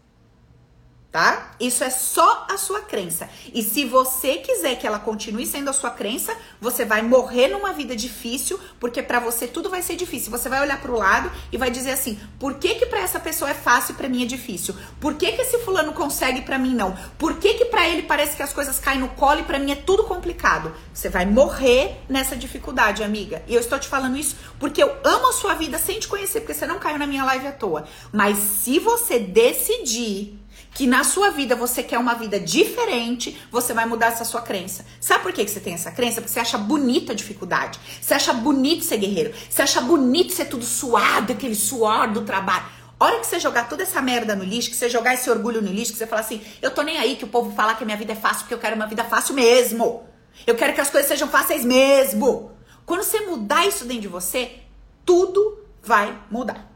[1.14, 1.52] tá?
[1.60, 3.30] Isso é só a sua crença.
[3.54, 7.72] E se você quiser que ela continue sendo a sua crença, você vai morrer numa
[7.72, 10.32] vida difícil, porque para você tudo vai ser difícil.
[10.32, 13.20] Você vai olhar para o lado e vai dizer assim: "Por que que para essa
[13.20, 14.76] pessoa é fácil e para mim é difícil?
[15.00, 16.98] Por que que esse fulano consegue para mim não?
[17.20, 19.72] Por que que para ele parece que as coisas caem no colo e para mim
[19.72, 23.44] é tudo complicado?" Você vai morrer nessa dificuldade, amiga.
[23.48, 26.40] E eu estou te falando isso porque eu amo a sua vida sem te conhecer,
[26.40, 27.86] porque você não caiu na minha live à toa.
[28.12, 30.43] Mas se você decidir
[30.74, 34.86] que na sua vida você quer uma vida diferente, você vai mudar essa sua crença.
[35.00, 36.20] Sabe por que você tem essa crença?
[36.20, 37.80] Porque você acha bonita a dificuldade.
[38.02, 39.34] Você acha bonito ser guerreiro.
[39.50, 42.66] Você acha bonito ser tudo suado, aquele suor do trabalho.
[43.00, 45.72] hora que você jogar toda essa merda no lixo, que você jogar esse orgulho no
[45.72, 47.86] lixo, que você falar assim, eu tô nem aí que o povo fala que a
[47.86, 50.04] minha vida é fácil, porque eu quero uma vida fácil mesmo.
[50.48, 52.52] Eu quero que as coisas sejam fáceis mesmo.
[52.86, 54.60] Quando você mudar isso dentro de você,
[55.06, 56.72] tudo vai mudar.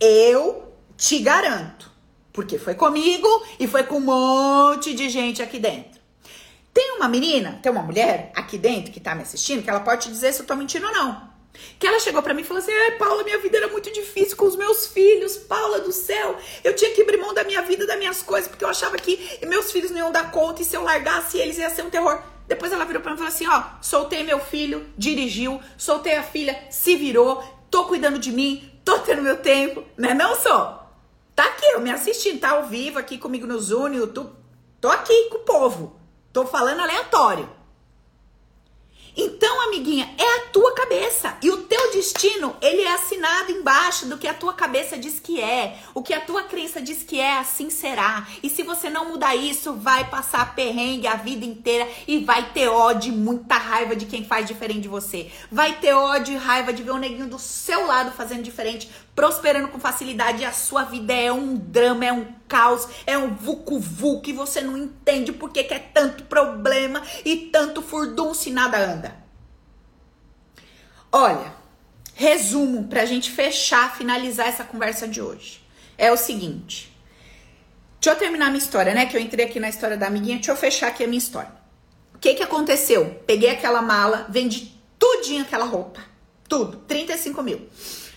[0.00, 1.95] Eu te garanto.
[2.36, 3.26] Porque foi comigo
[3.58, 5.98] e foi com um monte de gente aqui dentro.
[6.72, 10.02] Tem uma menina, tem uma mulher aqui dentro que tá me assistindo, que ela pode
[10.02, 11.30] te dizer se eu tô mentindo ou não.
[11.78, 14.36] Que ela chegou para mim e falou assim: Ai, Paula, minha vida era muito difícil
[14.36, 15.38] com os meus filhos.
[15.38, 18.62] Paula do céu, eu tinha que abrir mão da minha vida, das minhas coisas, porque
[18.62, 21.70] eu achava que meus filhos não iam dar conta e se eu largasse eles ia
[21.70, 22.22] ser um terror.
[22.46, 26.22] Depois ela virou pra mim e falou assim: Ó, soltei meu filho, dirigiu, soltei a
[26.22, 30.12] filha, se virou, tô cuidando de mim, tô tendo meu tempo, né?
[30.12, 30.85] Não sou.
[31.36, 34.32] Tá aqui, eu me assistindo, tá ao vivo aqui comigo no Zoom, no YouTube.
[34.80, 36.00] Tô aqui com o povo.
[36.32, 37.46] Tô falando aleatório.
[39.18, 41.38] Então, amiguinha, é a tua cabeça.
[41.42, 45.40] E o teu destino, ele é assinado embaixo do que a tua cabeça diz que
[45.40, 45.78] é.
[45.94, 48.26] O que a tua crença diz que é, assim será.
[48.42, 52.68] E se você não mudar isso, vai passar perrengue a vida inteira e vai ter
[52.68, 55.30] ódio, muita raiva de quem faz diferente de você.
[55.50, 59.68] Vai ter ódio e raiva de ver o neguinho do seu lado fazendo diferente, prosperando
[59.68, 60.42] com facilidade.
[60.42, 64.60] E a sua vida é um drama, é um caos, é um vucu-vucu que você
[64.60, 69.16] não entende porque que é tanto problema e tanto furdum se nada anda.
[71.10, 71.54] Olha,
[72.14, 75.66] resumo pra gente fechar, finalizar essa conversa de hoje.
[75.96, 76.94] É o seguinte.
[77.98, 79.06] Deixa eu terminar minha história, né?
[79.06, 80.36] Que eu entrei aqui na história da amiguinha.
[80.36, 81.50] Deixa eu fechar aqui a minha história.
[82.14, 83.22] O que que aconteceu?
[83.26, 86.00] Peguei aquela mala, vendi tudinho aquela roupa.
[86.46, 86.76] Tudo.
[86.86, 87.68] 35 mil.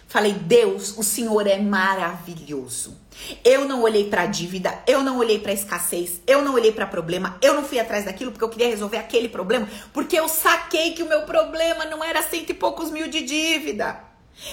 [0.09, 2.97] Falei, Deus, o Senhor é maravilhoso.
[3.45, 7.37] Eu não olhei para dívida, eu não olhei para escassez, eu não olhei para problema,
[7.43, 11.03] eu não fui atrás daquilo porque eu queria resolver aquele problema, porque eu saquei que
[11.03, 14.03] o meu problema não era cento e poucos mil de dívida.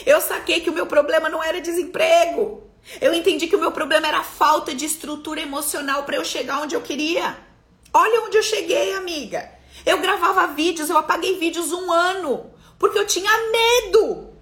[0.04, 2.68] Eu saquei que o meu problema não era desemprego.
[3.00, 6.74] Eu entendi que o meu problema era falta de estrutura emocional para eu chegar onde
[6.74, 7.34] eu queria.
[7.94, 9.50] Olha onde eu cheguei, amiga.
[9.86, 14.35] Eu gravava vídeos, eu apaguei vídeos um ano, porque eu tinha medo.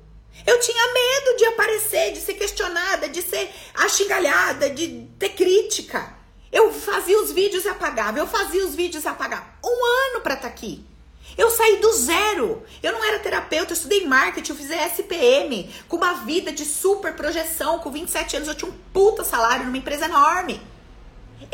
[0.46, 6.14] Eu tinha medo de aparecer, de ser questionada, de ser achigalhada, de ter crítica.
[6.52, 9.46] Eu fazia os vídeos e apagava, eu fazia os vídeos e apagava.
[9.64, 10.84] Um ano para estar tá aqui.
[11.36, 12.62] Eu saí do zero.
[12.82, 17.14] Eu não era terapeuta, eu estudei marketing, eu fiz SPM, com uma vida de super
[17.14, 17.78] projeção.
[17.78, 20.60] Com 27 anos eu tinha um puta salário numa empresa enorme.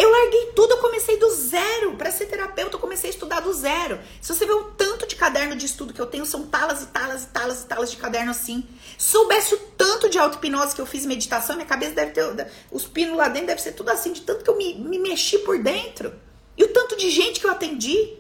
[0.01, 1.95] Eu larguei tudo, eu comecei do zero.
[1.95, 4.01] Para ser terapeuta, eu comecei a estudar do zero.
[4.19, 6.87] Se você vê o tanto de caderno de estudo que eu tenho, são talas e
[6.87, 8.67] talas e talas e talas de caderno assim.
[8.97, 12.51] Soubesse o tanto de auto-hipnose que eu fiz meditação, minha cabeça deve ter.
[12.71, 15.37] Os pinos lá dentro deve ser tudo assim, de tanto que eu me, me mexi
[15.41, 16.15] por dentro.
[16.57, 18.17] E o tanto de gente que eu atendi.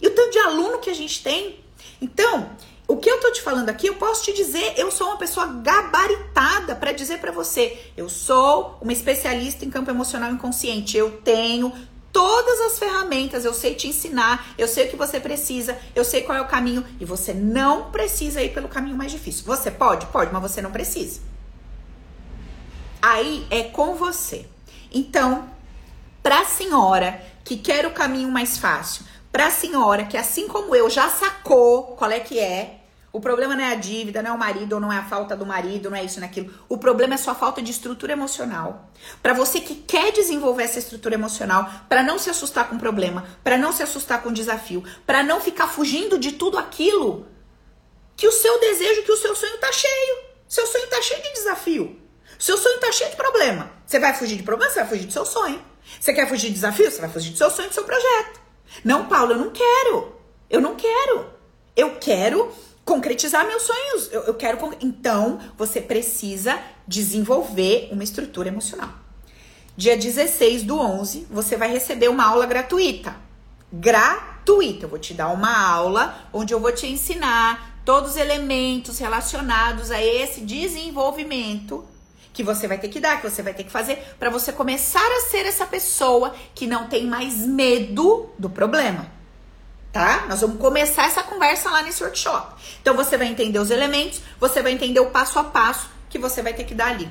[0.00, 1.58] E o tanto de aluno que a gente tem.
[2.00, 2.54] Então,
[2.88, 5.46] o que eu tô te falando aqui, eu posso te dizer, eu sou uma pessoa
[5.46, 10.96] gabaritada para dizer para você, eu sou uma especialista em campo emocional inconsciente.
[10.96, 11.72] Eu tenho
[12.12, 16.22] todas as ferramentas, eu sei te ensinar, eu sei o que você precisa, eu sei
[16.22, 19.44] qual é o caminho e você não precisa ir pelo caminho mais difícil.
[19.44, 20.06] Você pode?
[20.06, 21.20] Pode, mas você não precisa.
[23.02, 24.46] Aí é com você.
[24.92, 25.48] Então,
[26.22, 30.74] para a senhora que quer o caminho mais fácil, para a senhora que assim como
[30.74, 32.75] eu já sacou qual é que é,
[33.16, 35.34] o problema não é a dívida, não é o marido, ou não é a falta
[35.34, 36.50] do marido, não é isso, naquilo.
[36.50, 38.90] É o problema é sua falta de estrutura emocional.
[39.22, 43.26] Para você que quer desenvolver essa estrutura emocional, para não se assustar com o problema,
[43.42, 47.26] para não se assustar com o desafio, para não ficar fugindo de tudo aquilo
[48.14, 50.18] que o seu desejo, que o seu sonho tá cheio.
[50.46, 51.98] Seu sonho tá cheio de desafio.
[52.38, 53.70] Seu sonho tá cheio de problema.
[53.86, 55.64] Você vai fugir de problema, você vai fugir do seu sonho.
[55.98, 58.42] Você quer fugir de desafio, você vai fugir do seu sonho, do seu projeto.
[58.84, 60.16] Não, Paulo, eu não quero.
[60.50, 61.30] Eu não quero.
[61.74, 62.52] Eu quero
[62.86, 64.08] concretizar meus sonhos.
[64.12, 64.72] Eu, eu quero.
[64.80, 68.88] Então, você precisa desenvolver uma estrutura emocional.
[69.76, 73.14] Dia 16 do 11, você vai receber uma aula gratuita.
[73.70, 74.86] Gratuita.
[74.86, 79.90] Eu vou te dar uma aula onde eu vou te ensinar todos os elementos relacionados
[79.90, 81.84] a esse desenvolvimento
[82.32, 85.06] que você vai ter que dar, que você vai ter que fazer para você começar
[85.06, 89.15] a ser essa pessoa que não tem mais medo do problema
[89.96, 90.26] tá?
[90.28, 92.62] Nós vamos começar essa conversa lá nesse workshop.
[92.82, 96.42] Então você vai entender os elementos, você vai entender o passo a passo que você
[96.42, 97.08] vai ter que dar ali.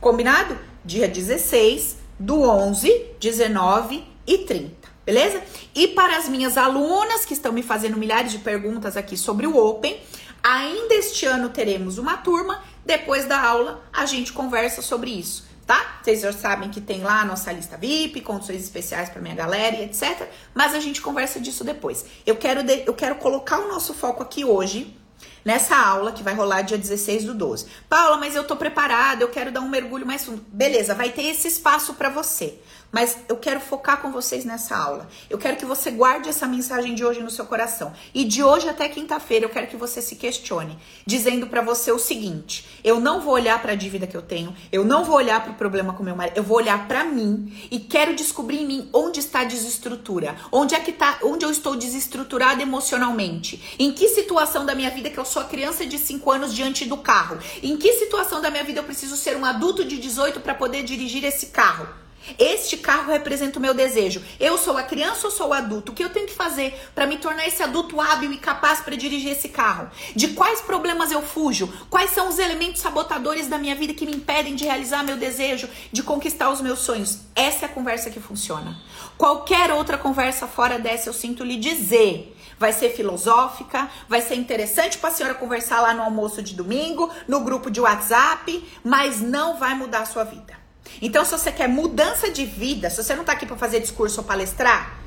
[0.00, 0.56] Combinado?
[0.84, 5.42] Dia 16 do 11, 19 e 30, beleza?
[5.74, 9.56] E para as minhas alunas que estão me fazendo milhares de perguntas aqui sobre o
[9.56, 10.00] Open,
[10.40, 12.62] ainda este ano teremos uma turma.
[12.86, 16.00] Depois da aula, a gente conversa sobre isso tá?
[16.02, 19.76] Vocês já sabem que tem lá a nossa lista VIP, condições especiais para minha galera
[19.76, 20.28] e etc.
[20.54, 22.04] Mas a gente conversa disso depois.
[22.26, 24.96] Eu quero, de, eu quero colocar o nosso foco aqui hoje,
[25.44, 27.66] nessa aula que vai rolar dia 16 do 12.
[27.88, 30.44] Paula, mas eu tô preparada, eu quero dar um mergulho mais fundo.
[30.48, 32.58] Beleza, vai ter esse espaço para você.
[32.92, 35.08] Mas eu quero focar com vocês nessa aula.
[35.30, 37.94] Eu quero que você guarde essa mensagem de hoje no seu coração.
[38.14, 41.98] E de hoje até quinta-feira eu quero que você se questione, dizendo para você o
[41.98, 45.42] seguinte: eu não vou olhar para a dívida que eu tenho, eu não vou olhar
[45.42, 48.66] para o problema com meu marido, eu vou olhar para mim e quero descobrir em
[48.66, 53.92] mim onde está a desestrutura, onde é que tá, onde eu estou desestruturada emocionalmente, em
[53.92, 56.98] que situação da minha vida que eu sou a criança de 5 anos diante do
[56.98, 60.54] carro, em que situação da minha vida eu preciso ser um adulto de 18 para
[60.54, 62.01] poder dirigir esse carro.
[62.38, 64.22] Este carro representa o meu desejo.
[64.38, 65.92] Eu sou a criança ou sou o adulto?
[65.92, 68.96] O que eu tenho que fazer para me tornar esse adulto hábil e capaz para
[68.96, 69.90] dirigir esse carro?
[70.14, 71.72] De quais problemas eu fujo?
[71.90, 75.68] Quais são os elementos sabotadores da minha vida que me impedem de realizar meu desejo,
[75.90, 77.18] de conquistar os meus sonhos?
[77.34, 78.76] Essa é a conversa que funciona.
[79.16, 84.98] Qualquer outra conversa fora dessa, eu sinto lhe dizer, vai ser filosófica, vai ser interessante
[84.98, 89.56] para a senhora conversar lá no almoço de domingo, no grupo de WhatsApp, mas não
[89.56, 90.61] vai mudar a sua vida.
[91.00, 94.20] Então, se você quer mudança de vida, se você não tá aqui para fazer discurso
[94.20, 95.02] ou palestrar,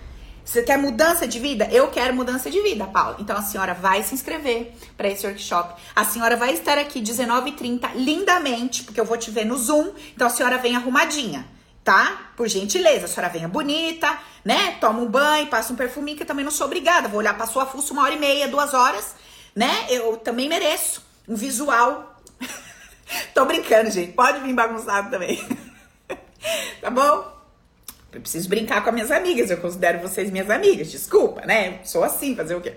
[0.45, 1.67] você quer mudança de vida?
[1.71, 3.17] Eu quero mudança de vida, Paula.
[3.19, 5.73] Então a senhora vai se inscrever para esse workshop.
[5.95, 9.91] A senhora vai estar aqui 19h30 lindamente, porque eu vou te ver no Zoom.
[10.13, 11.47] Então a senhora vem arrumadinha,
[11.83, 12.29] tá?
[12.37, 14.77] Por gentileza, a senhora venha bonita, né?
[14.79, 17.07] Toma um banho, passa um perfuminho, que eu também não sou obrigada.
[17.07, 19.15] Vou olhar pra sua fuça uma hora e meia, duas horas,
[19.55, 19.87] né?
[19.89, 22.14] Eu também mereço um visual.
[23.33, 24.13] Tô brincando, gente.
[24.13, 25.43] Pode vir bagunçado também.
[26.81, 27.35] tá bom?
[28.15, 31.79] Eu preciso brincar com as minhas amigas, eu considero vocês minhas amigas, desculpa, né?
[31.83, 32.73] Sou assim, fazer o quê?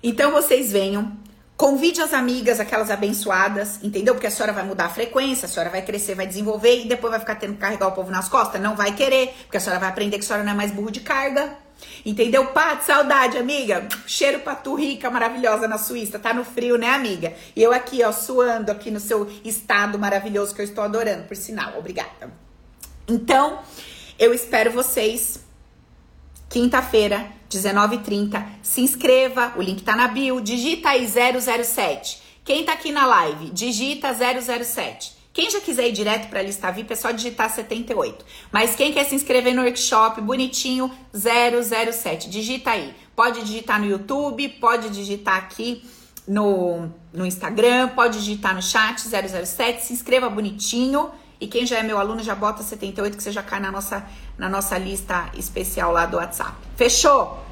[0.00, 1.16] Então vocês venham,
[1.56, 4.14] convide as amigas, aquelas abençoadas, entendeu?
[4.14, 7.10] Porque a senhora vai mudar a frequência, a senhora vai crescer, vai desenvolver e depois
[7.10, 8.60] vai ficar tendo que carregar o povo nas costas?
[8.60, 10.92] Não vai querer, porque a senhora vai aprender que a senhora não é mais burro
[10.92, 11.63] de carga.
[12.04, 12.46] Entendeu?
[12.48, 13.88] Paty, saudade, amiga.
[14.06, 16.18] Cheiro pra tu rica, maravilhosa na Suíça.
[16.18, 17.34] Tá no frio, né, amiga?
[17.54, 21.36] E eu aqui, ó, suando aqui no seu estado maravilhoso que eu estou adorando, por
[21.36, 21.78] sinal.
[21.78, 22.32] Obrigada.
[23.08, 23.60] Então,
[24.18, 25.40] eu espero vocês
[26.48, 28.46] quinta-feira, 19h30.
[28.62, 30.40] Se inscreva, o link tá na bio.
[30.40, 32.22] Digita aí 007.
[32.44, 35.23] Quem tá aqui na live, digita 007.
[35.34, 38.24] Quem já quiser ir direto para a lista VIP é só digitar 78.
[38.52, 42.94] Mas quem quer se inscrever no workshop bonitinho 007, digita aí.
[43.16, 45.84] Pode digitar no YouTube, pode digitar aqui
[46.26, 51.10] no, no Instagram, pode digitar no chat 007, se inscreva bonitinho.
[51.40, 54.06] E quem já é meu aluno já bota 78 que você já cai na nossa,
[54.38, 56.54] na nossa lista especial lá do WhatsApp.
[56.76, 57.44] Fechou?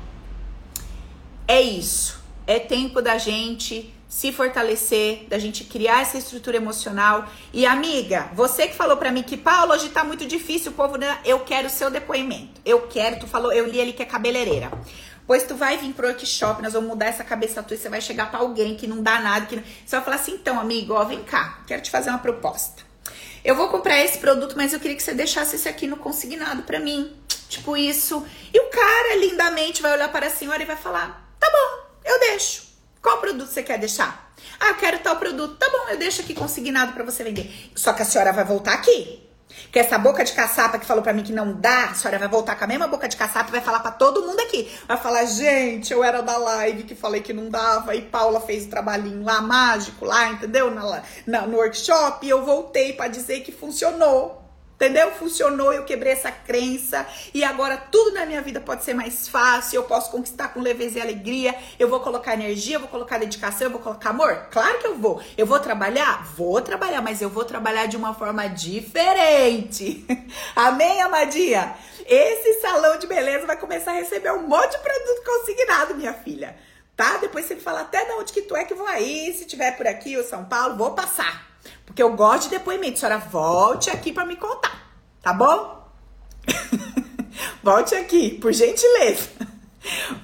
[1.49, 2.22] É isso.
[2.47, 7.27] É tempo da gente se fortalecer, da gente criar essa estrutura emocional.
[7.51, 10.99] E amiga, você que falou para mim que Paulo hoje tá muito difícil, o povo,
[10.99, 11.19] né?
[11.25, 12.61] eu quero o seu depoimento.
[12.63, 14.71] Eu quero, tu falou, eu li ali que é cabeleireira.
[15.27, 18.03] Pois tu vai vir pro workshop, nós vamos mudar essa cabeça tua e você vai
[18.03, 19.63] chegar para alguém que não dá nada, que não...
[19.63, 22.83] você vai falar assim: "Então, amigo, ó, vem cá, quero te fazer uma proposta.
[23.43, 26.65] Eu vou comprar esse produto, mas eu queria que você deixasse esse aqui no consignado
[26.65, 27.17] para mim.
[27.49, 28.27] Tipo isso.
[28.53, 32.21] E o cara lindamente vai olhar para a senhora e vai falar: tá bom, eu
[32.21, 32.72] deixo.
[33.03, 34.32] Qual produto você quer deixar?
[34.61, 35.57] Ah, eu quero tal produto.
[35.57, 37.70] Tá bom, eu deixo aqui consignado para você vender.
[37.74, 39.28] Só que a senhora vai voltar aqui.
[39.70, 42.28] Que essa boca de caçapa que falou para mim que não dá, a senhora vai
[42.28, 44.70] voltar com a mesma boca de caçapa e vai falar para todo mundo aqui.
[44.86, 48.66] Vai falar, gente, eu era da live que falei que não dava e Paula fez
[48.66, 50.70] o trabalhinho lá mágico lá, entendeu?
[50.70, 54.41] Na, na no workshop e eu voltei para dizer que funcionou.
[54.83, 55.12] Entendeu?
[55.12, 59.76] Funcionou, eu quebrei essa crença e agora tudo na minha vida pode ser mais fácil,
[59.76, 63.68] eu posso conquistar com leveza e alegria, eu vou colocar energia, eu vou colocar dedicação,
[63.68, 64.49] eu vou colocar amor?
[64.51, 65.22] Claro que eu vou.
[65.39, 66.24] Eu vou trabalhar?
[66.35, 70.05] Vou trabalhar, mas eu vou trabalhar de uma forma diferente.
[70.57, 71.76] Amém, amadinha?
[72.05, 76.57] Esse salão de beleza vai começar a receber um monte de produto consignado, minha filha.
[76.97, 77.18] Tá?
[77.18, 79.87] Depois você fala até de onde que tu é que vou aí, se tiver por
[79.87, 81.51] aqui ou São Paulo, vou passar.
[81.85, 82.95] Porque eu gosto de depoimento.
[82.95, 84.91] A senhora volte aqui para me contar,
[85.21, 85.89] tá bom?
[87.63, 89.31] volte aqui, por gentileza.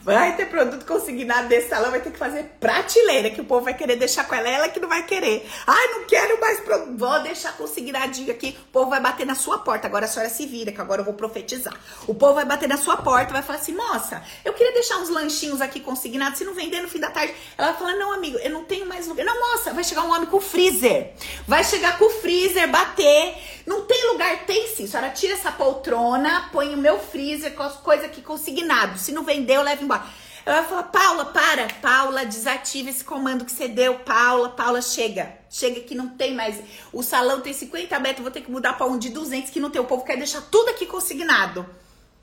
[0.02, 3.74] Vai ter produto consignado desse salão, vai ter que fazer prateleira, que o povo vai
[3.74, 5.48] querer deixar com ela, ela que não vai querer.
[5.66, 8.56] Ai, não quero mais produto, vou deixar consignadinho aqui.
[8.68, 11.04] O povo vai bater na sua porta, agora a senhora se vira, que agora eu
[11.04, 11.74] vou profetizar.
[12.06, 15.08] O povo vai bater na sua porta, vai falar assim, moça, eu queria deixar uns
[15.08, 17.34] lanchinhos aqui consignados, se não vender no fim da tarde.
[17.56, 19.24] Ela vai falar, não, amigo, eu não tenho mais lugar.
[19.24, 21.12] Não, moça, vai chegar um homem com freezer.
[21.46, 23.34] Vai chegar com o freezer, bater.
[23.66, 24.84] Não tem lugar, tem sim.
[24.84, 28.98] A senhora tira essa poltrona, põe o meu freezer com as coisas aqui consignado.
[28.98, 30.04] Se não vender, eu levo embora.
[30.48, 31.68] Ela falar, Paula, para.
[31.82, 33.98] Paula, desativa esse comando que você deu.
[33.98, 35.36] Paula, Paula, chega.
[35.50, 36.58] Chega que não tem mais.
[36.90, 39.68] O salão tem 50 metros, vou ter que mudar para um de 200 que não
[39.68, 39.80] tem.
[39.80, 41.66] O povo quer deixar tudo aqui consignado.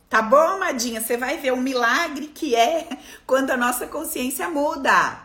[0.09, 1.01] Tá bom, amadinha?
[1.01, 2.87] Você vai ver o milagre que é
[3.27, 5.19] quando a nossa consciência muda.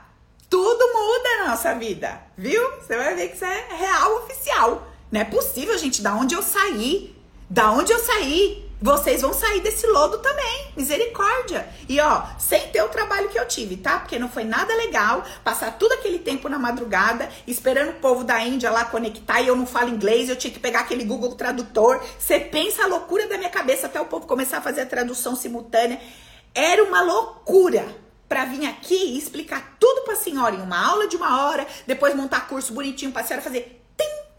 [0.51, 2.61] Tudo muda na nossa vida, viu?
[2.81, 4.89] Você vai ver que isso é real oficial.
[5.11, 6.03] Não é possível, gente.
[6.03, 7.17] Da onde eu saí?
[7.49, 8.70] Da onde eu saí?
[8.83, 10.73] Vocês vão sair desse lodo também.
[10.77, 11.69] Misericórdia.
[11.89, 13.99] E ó, sem ter o trabalho que eu tive, tá?
[13.99, 18.41] Porque não foi nada legal passar todo aquele tempo na madrugada esperando o povo da
[18.41, 22.03] Índia lá conectar e eu não falo inglês, eu tinha que pegar aquele Google Tradutor.
[22.19, 25.37] Você pensa a loucura da minha cabeça até o povo começar a fazer a tradução
[25.37, 26.01] simultânea.
[26.55, 27.87] Era uma loucura
[28.27, 31.67] para vir aqui e explicar tudo para a senhora em uma aula de uma hora,
[31.87, 33.81] depois montar curso bonitinho para a senhora fazer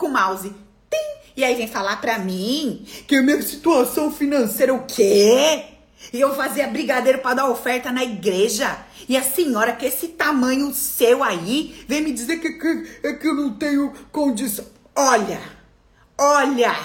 [0.02, 0.50] com o mouse.
[0.90, 1.21] Tim!
[1.36, 5.66] E aí vem falar pra mim que a minha situação financeira o quê?
[6.12, 8.78] E eu fazia brigadeiro para dar oferta na igreja.
[9.08, 13.28] E a senhora que esse tamanho seu aí vem me dizer que, que, é que
[13.28, 14.66] eu não tenho condição.
[14.96, 15.42] Olha,
[16.18, 16.76] olha,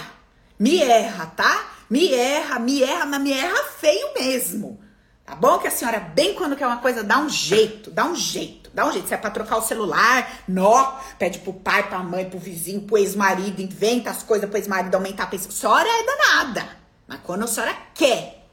[0.58, 1.70] me erra, tá?
[1.88, 4.80] Me erra, me erra, mas me erra feio mesmo.
[5.24, 5.58] Tá bom?
[5.58, 8.86] Que a senhora, bem quando quer uma coisa, dá um jeito, dá um jeito, dá
[8.86, 9.08] um jeito.
[9.08, 12.98] Se é pra trocar o celular, nó, pede pro pai, pra mãe, pro vizinho, pro
[12.98, 15.48] ex-marido, inventa as coisas pro ex-marido aumentar a pensão.
[15.48, 16.68] A senhora é danada.
[17.08, 18.46] Mas quando a senhora quer.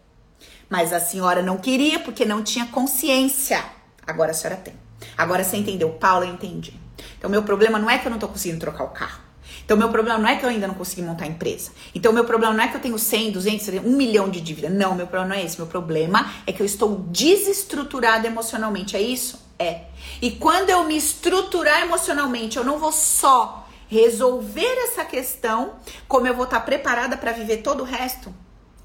[0.69, 3.63] Mas a senhora não queria porque não tinha consciência.
[4.07, 4.73] Agora a senhora tem.
[5.17, 6.79] Agora você entendeu, Paula, eu entendi.
[7.17, 9.21] Então, meu problema não é que eu não tô conseguindo trocar o carro.
[9.65, 11.71] Então, meu problema não é que eu ainda não consegui montar a empresa.
[11.93, 14.69] Então, meu problema não é que eu tenho 100, 200, 1 milhão de dívida.
[14.69, 15.57] Não, meu problema não é esse.
[15.57, 18.95] Meu problema é que eu estou desestruturada emocionalmente.
[18.95, 19.42] É isso?
[19.57, 19.85] É.
[20.21, 25.75] E quando eu me estruturar emocionalmente, eu não vou só resolver essa questão,
[26.07, 28.33] como eu vou estar preparada para viver todo o resto.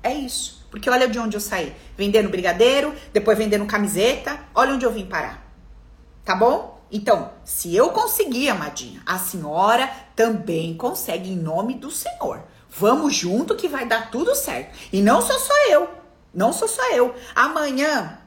[0.03, 0.67] É isso.
[0.71, 1.75] Porque olha de onde eu saí.
[1.97, 4.39] Vendendo brigadeiro, depois vendendo camiseta.
[4.55, 5.47] Olha onde eu vim parar.
[6.25, 6.79] Tá bom?
[6.91, 12.43] Então, se eu conseguir, amadinha, a senhora também consegue em nome do Senhor.
[12.71, 14.77] Vamos junto que vai dar tudo certo.
[14.93, 15.89] E não sou só eu.
[16.35, 17.15] Não sou só eu.
[17.35, 18.19] Amanhã,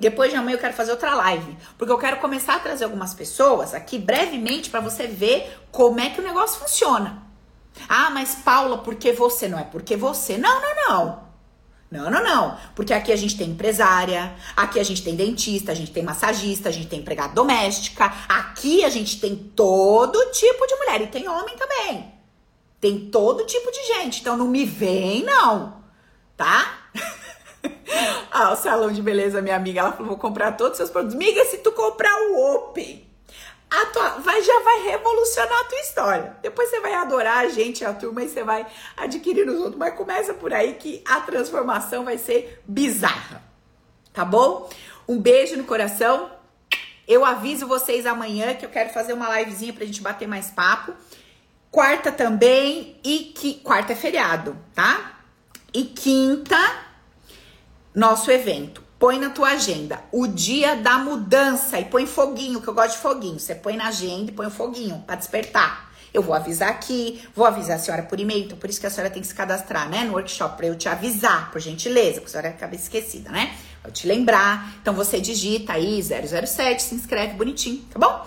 [0.00, 3.14] depois de amanhã eu quero fazer outra live, porque eu quero começar a trazer algumas
[3.14, 7.22] pessoas aqui brevemente para você ver como é que o negócio funciona.
[7.88, 9.64] Ah, mas Paula, por que você não é?
[9.64, 10.36] Porque você?
[10.36, 11.28] Não, não, não.
[11.90, 12.58] Não, não, não.
[12.74, 16.68] Porque aqui a gente tem empresária, aqui a gente tem dentista, a gente tem massagista,
[16.68, 18.12] a gente tem empregada doméstica.
[18.28, 22.12] Aqui a gente tem todo tipo de mulher e tem homem também.
[22.80, 24.20] Tem todo tipo de gente.
[24.20, 25.78] Então não me vem, não.
[26.36, 26.77] Tá?
[28.30, 31.16] Ah, o salão de beleza, minha amiga, ela falou: vou comprar todos os seus produtos.
[31.16, 33.08] Miga, se tu comprar o Open
[33.92, 36.36] tua, vai, já vai revolucionar a tua história.
[36.42, 38.66] Depois você vai adorar a gente, a turma, e você vai
[38.96, 39.76] adquirir os outros.
[39.76, 43.42] Mas começa por aí que a transformação vai ser bizarra.
[44.12, 44.68] Tá bom?
[45.06, 46.30] Um beijo no coração.
[47.06, 50.92] Eu aviso vocês amanhã que eu quero fazer uma livezinha pra gente bater mais papo.
[51.70, 55.20] Quarta também e que quarta é feriado, tá?
[55.72, 56.56] E quinta
[57.98, 58.80] nosso evento.
[58.96, 62.98] Põe na tua agenda o dia da mudança e põe foguinho, que eu gosto de
[62.98, 63.40] foguinho.
[63.40, 65.90] Você põe na agenda e põe o foguinho para despertar.
[66.14, 68.90] Eu vou avisar aqui, vou avisar a senhora por e-mail, então por isso que a
[68.90, 72.28] senhora tem que se cadastrar, né, no workshop, para eu te avisar, por gentileza, porque
[72.28, 73.54] a senhora acaba esquecida, né?
[73.82, 74.74] Vou te lembrar.
[74.80, 78.26] Então você digita aí 007, se inscreve bonitinho, tá bom?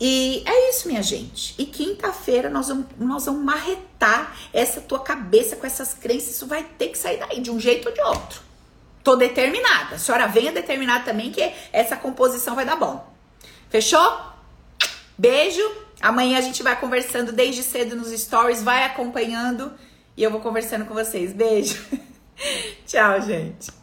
[0.00, 1.54] E é isso, minha gente.
[1.58, 6.36] E quinta-feira nós vamos, nós vamos marretar essa tua cabeça com essas crenças.
[6.36, 8.51] Isso vai ter que sair daí, de um jeito ou de outro.
[9.02, 9.96] Tô determinada.
[9.96, 13.12] A senhora venha determinada também que essa composição vai dar bom.
[13.68, 14.20] Fechou?
[15.18, 15.62] Beijo.
[16.00, 19.72] Amanhã a gente vai conversando desde cedo nos stories, vai acompanhando
[20.16, 21.32] e eu vou conversando com vocês.
[21.32, 21.84] Beijo.
[22.86, 23.81] Tchau, gente.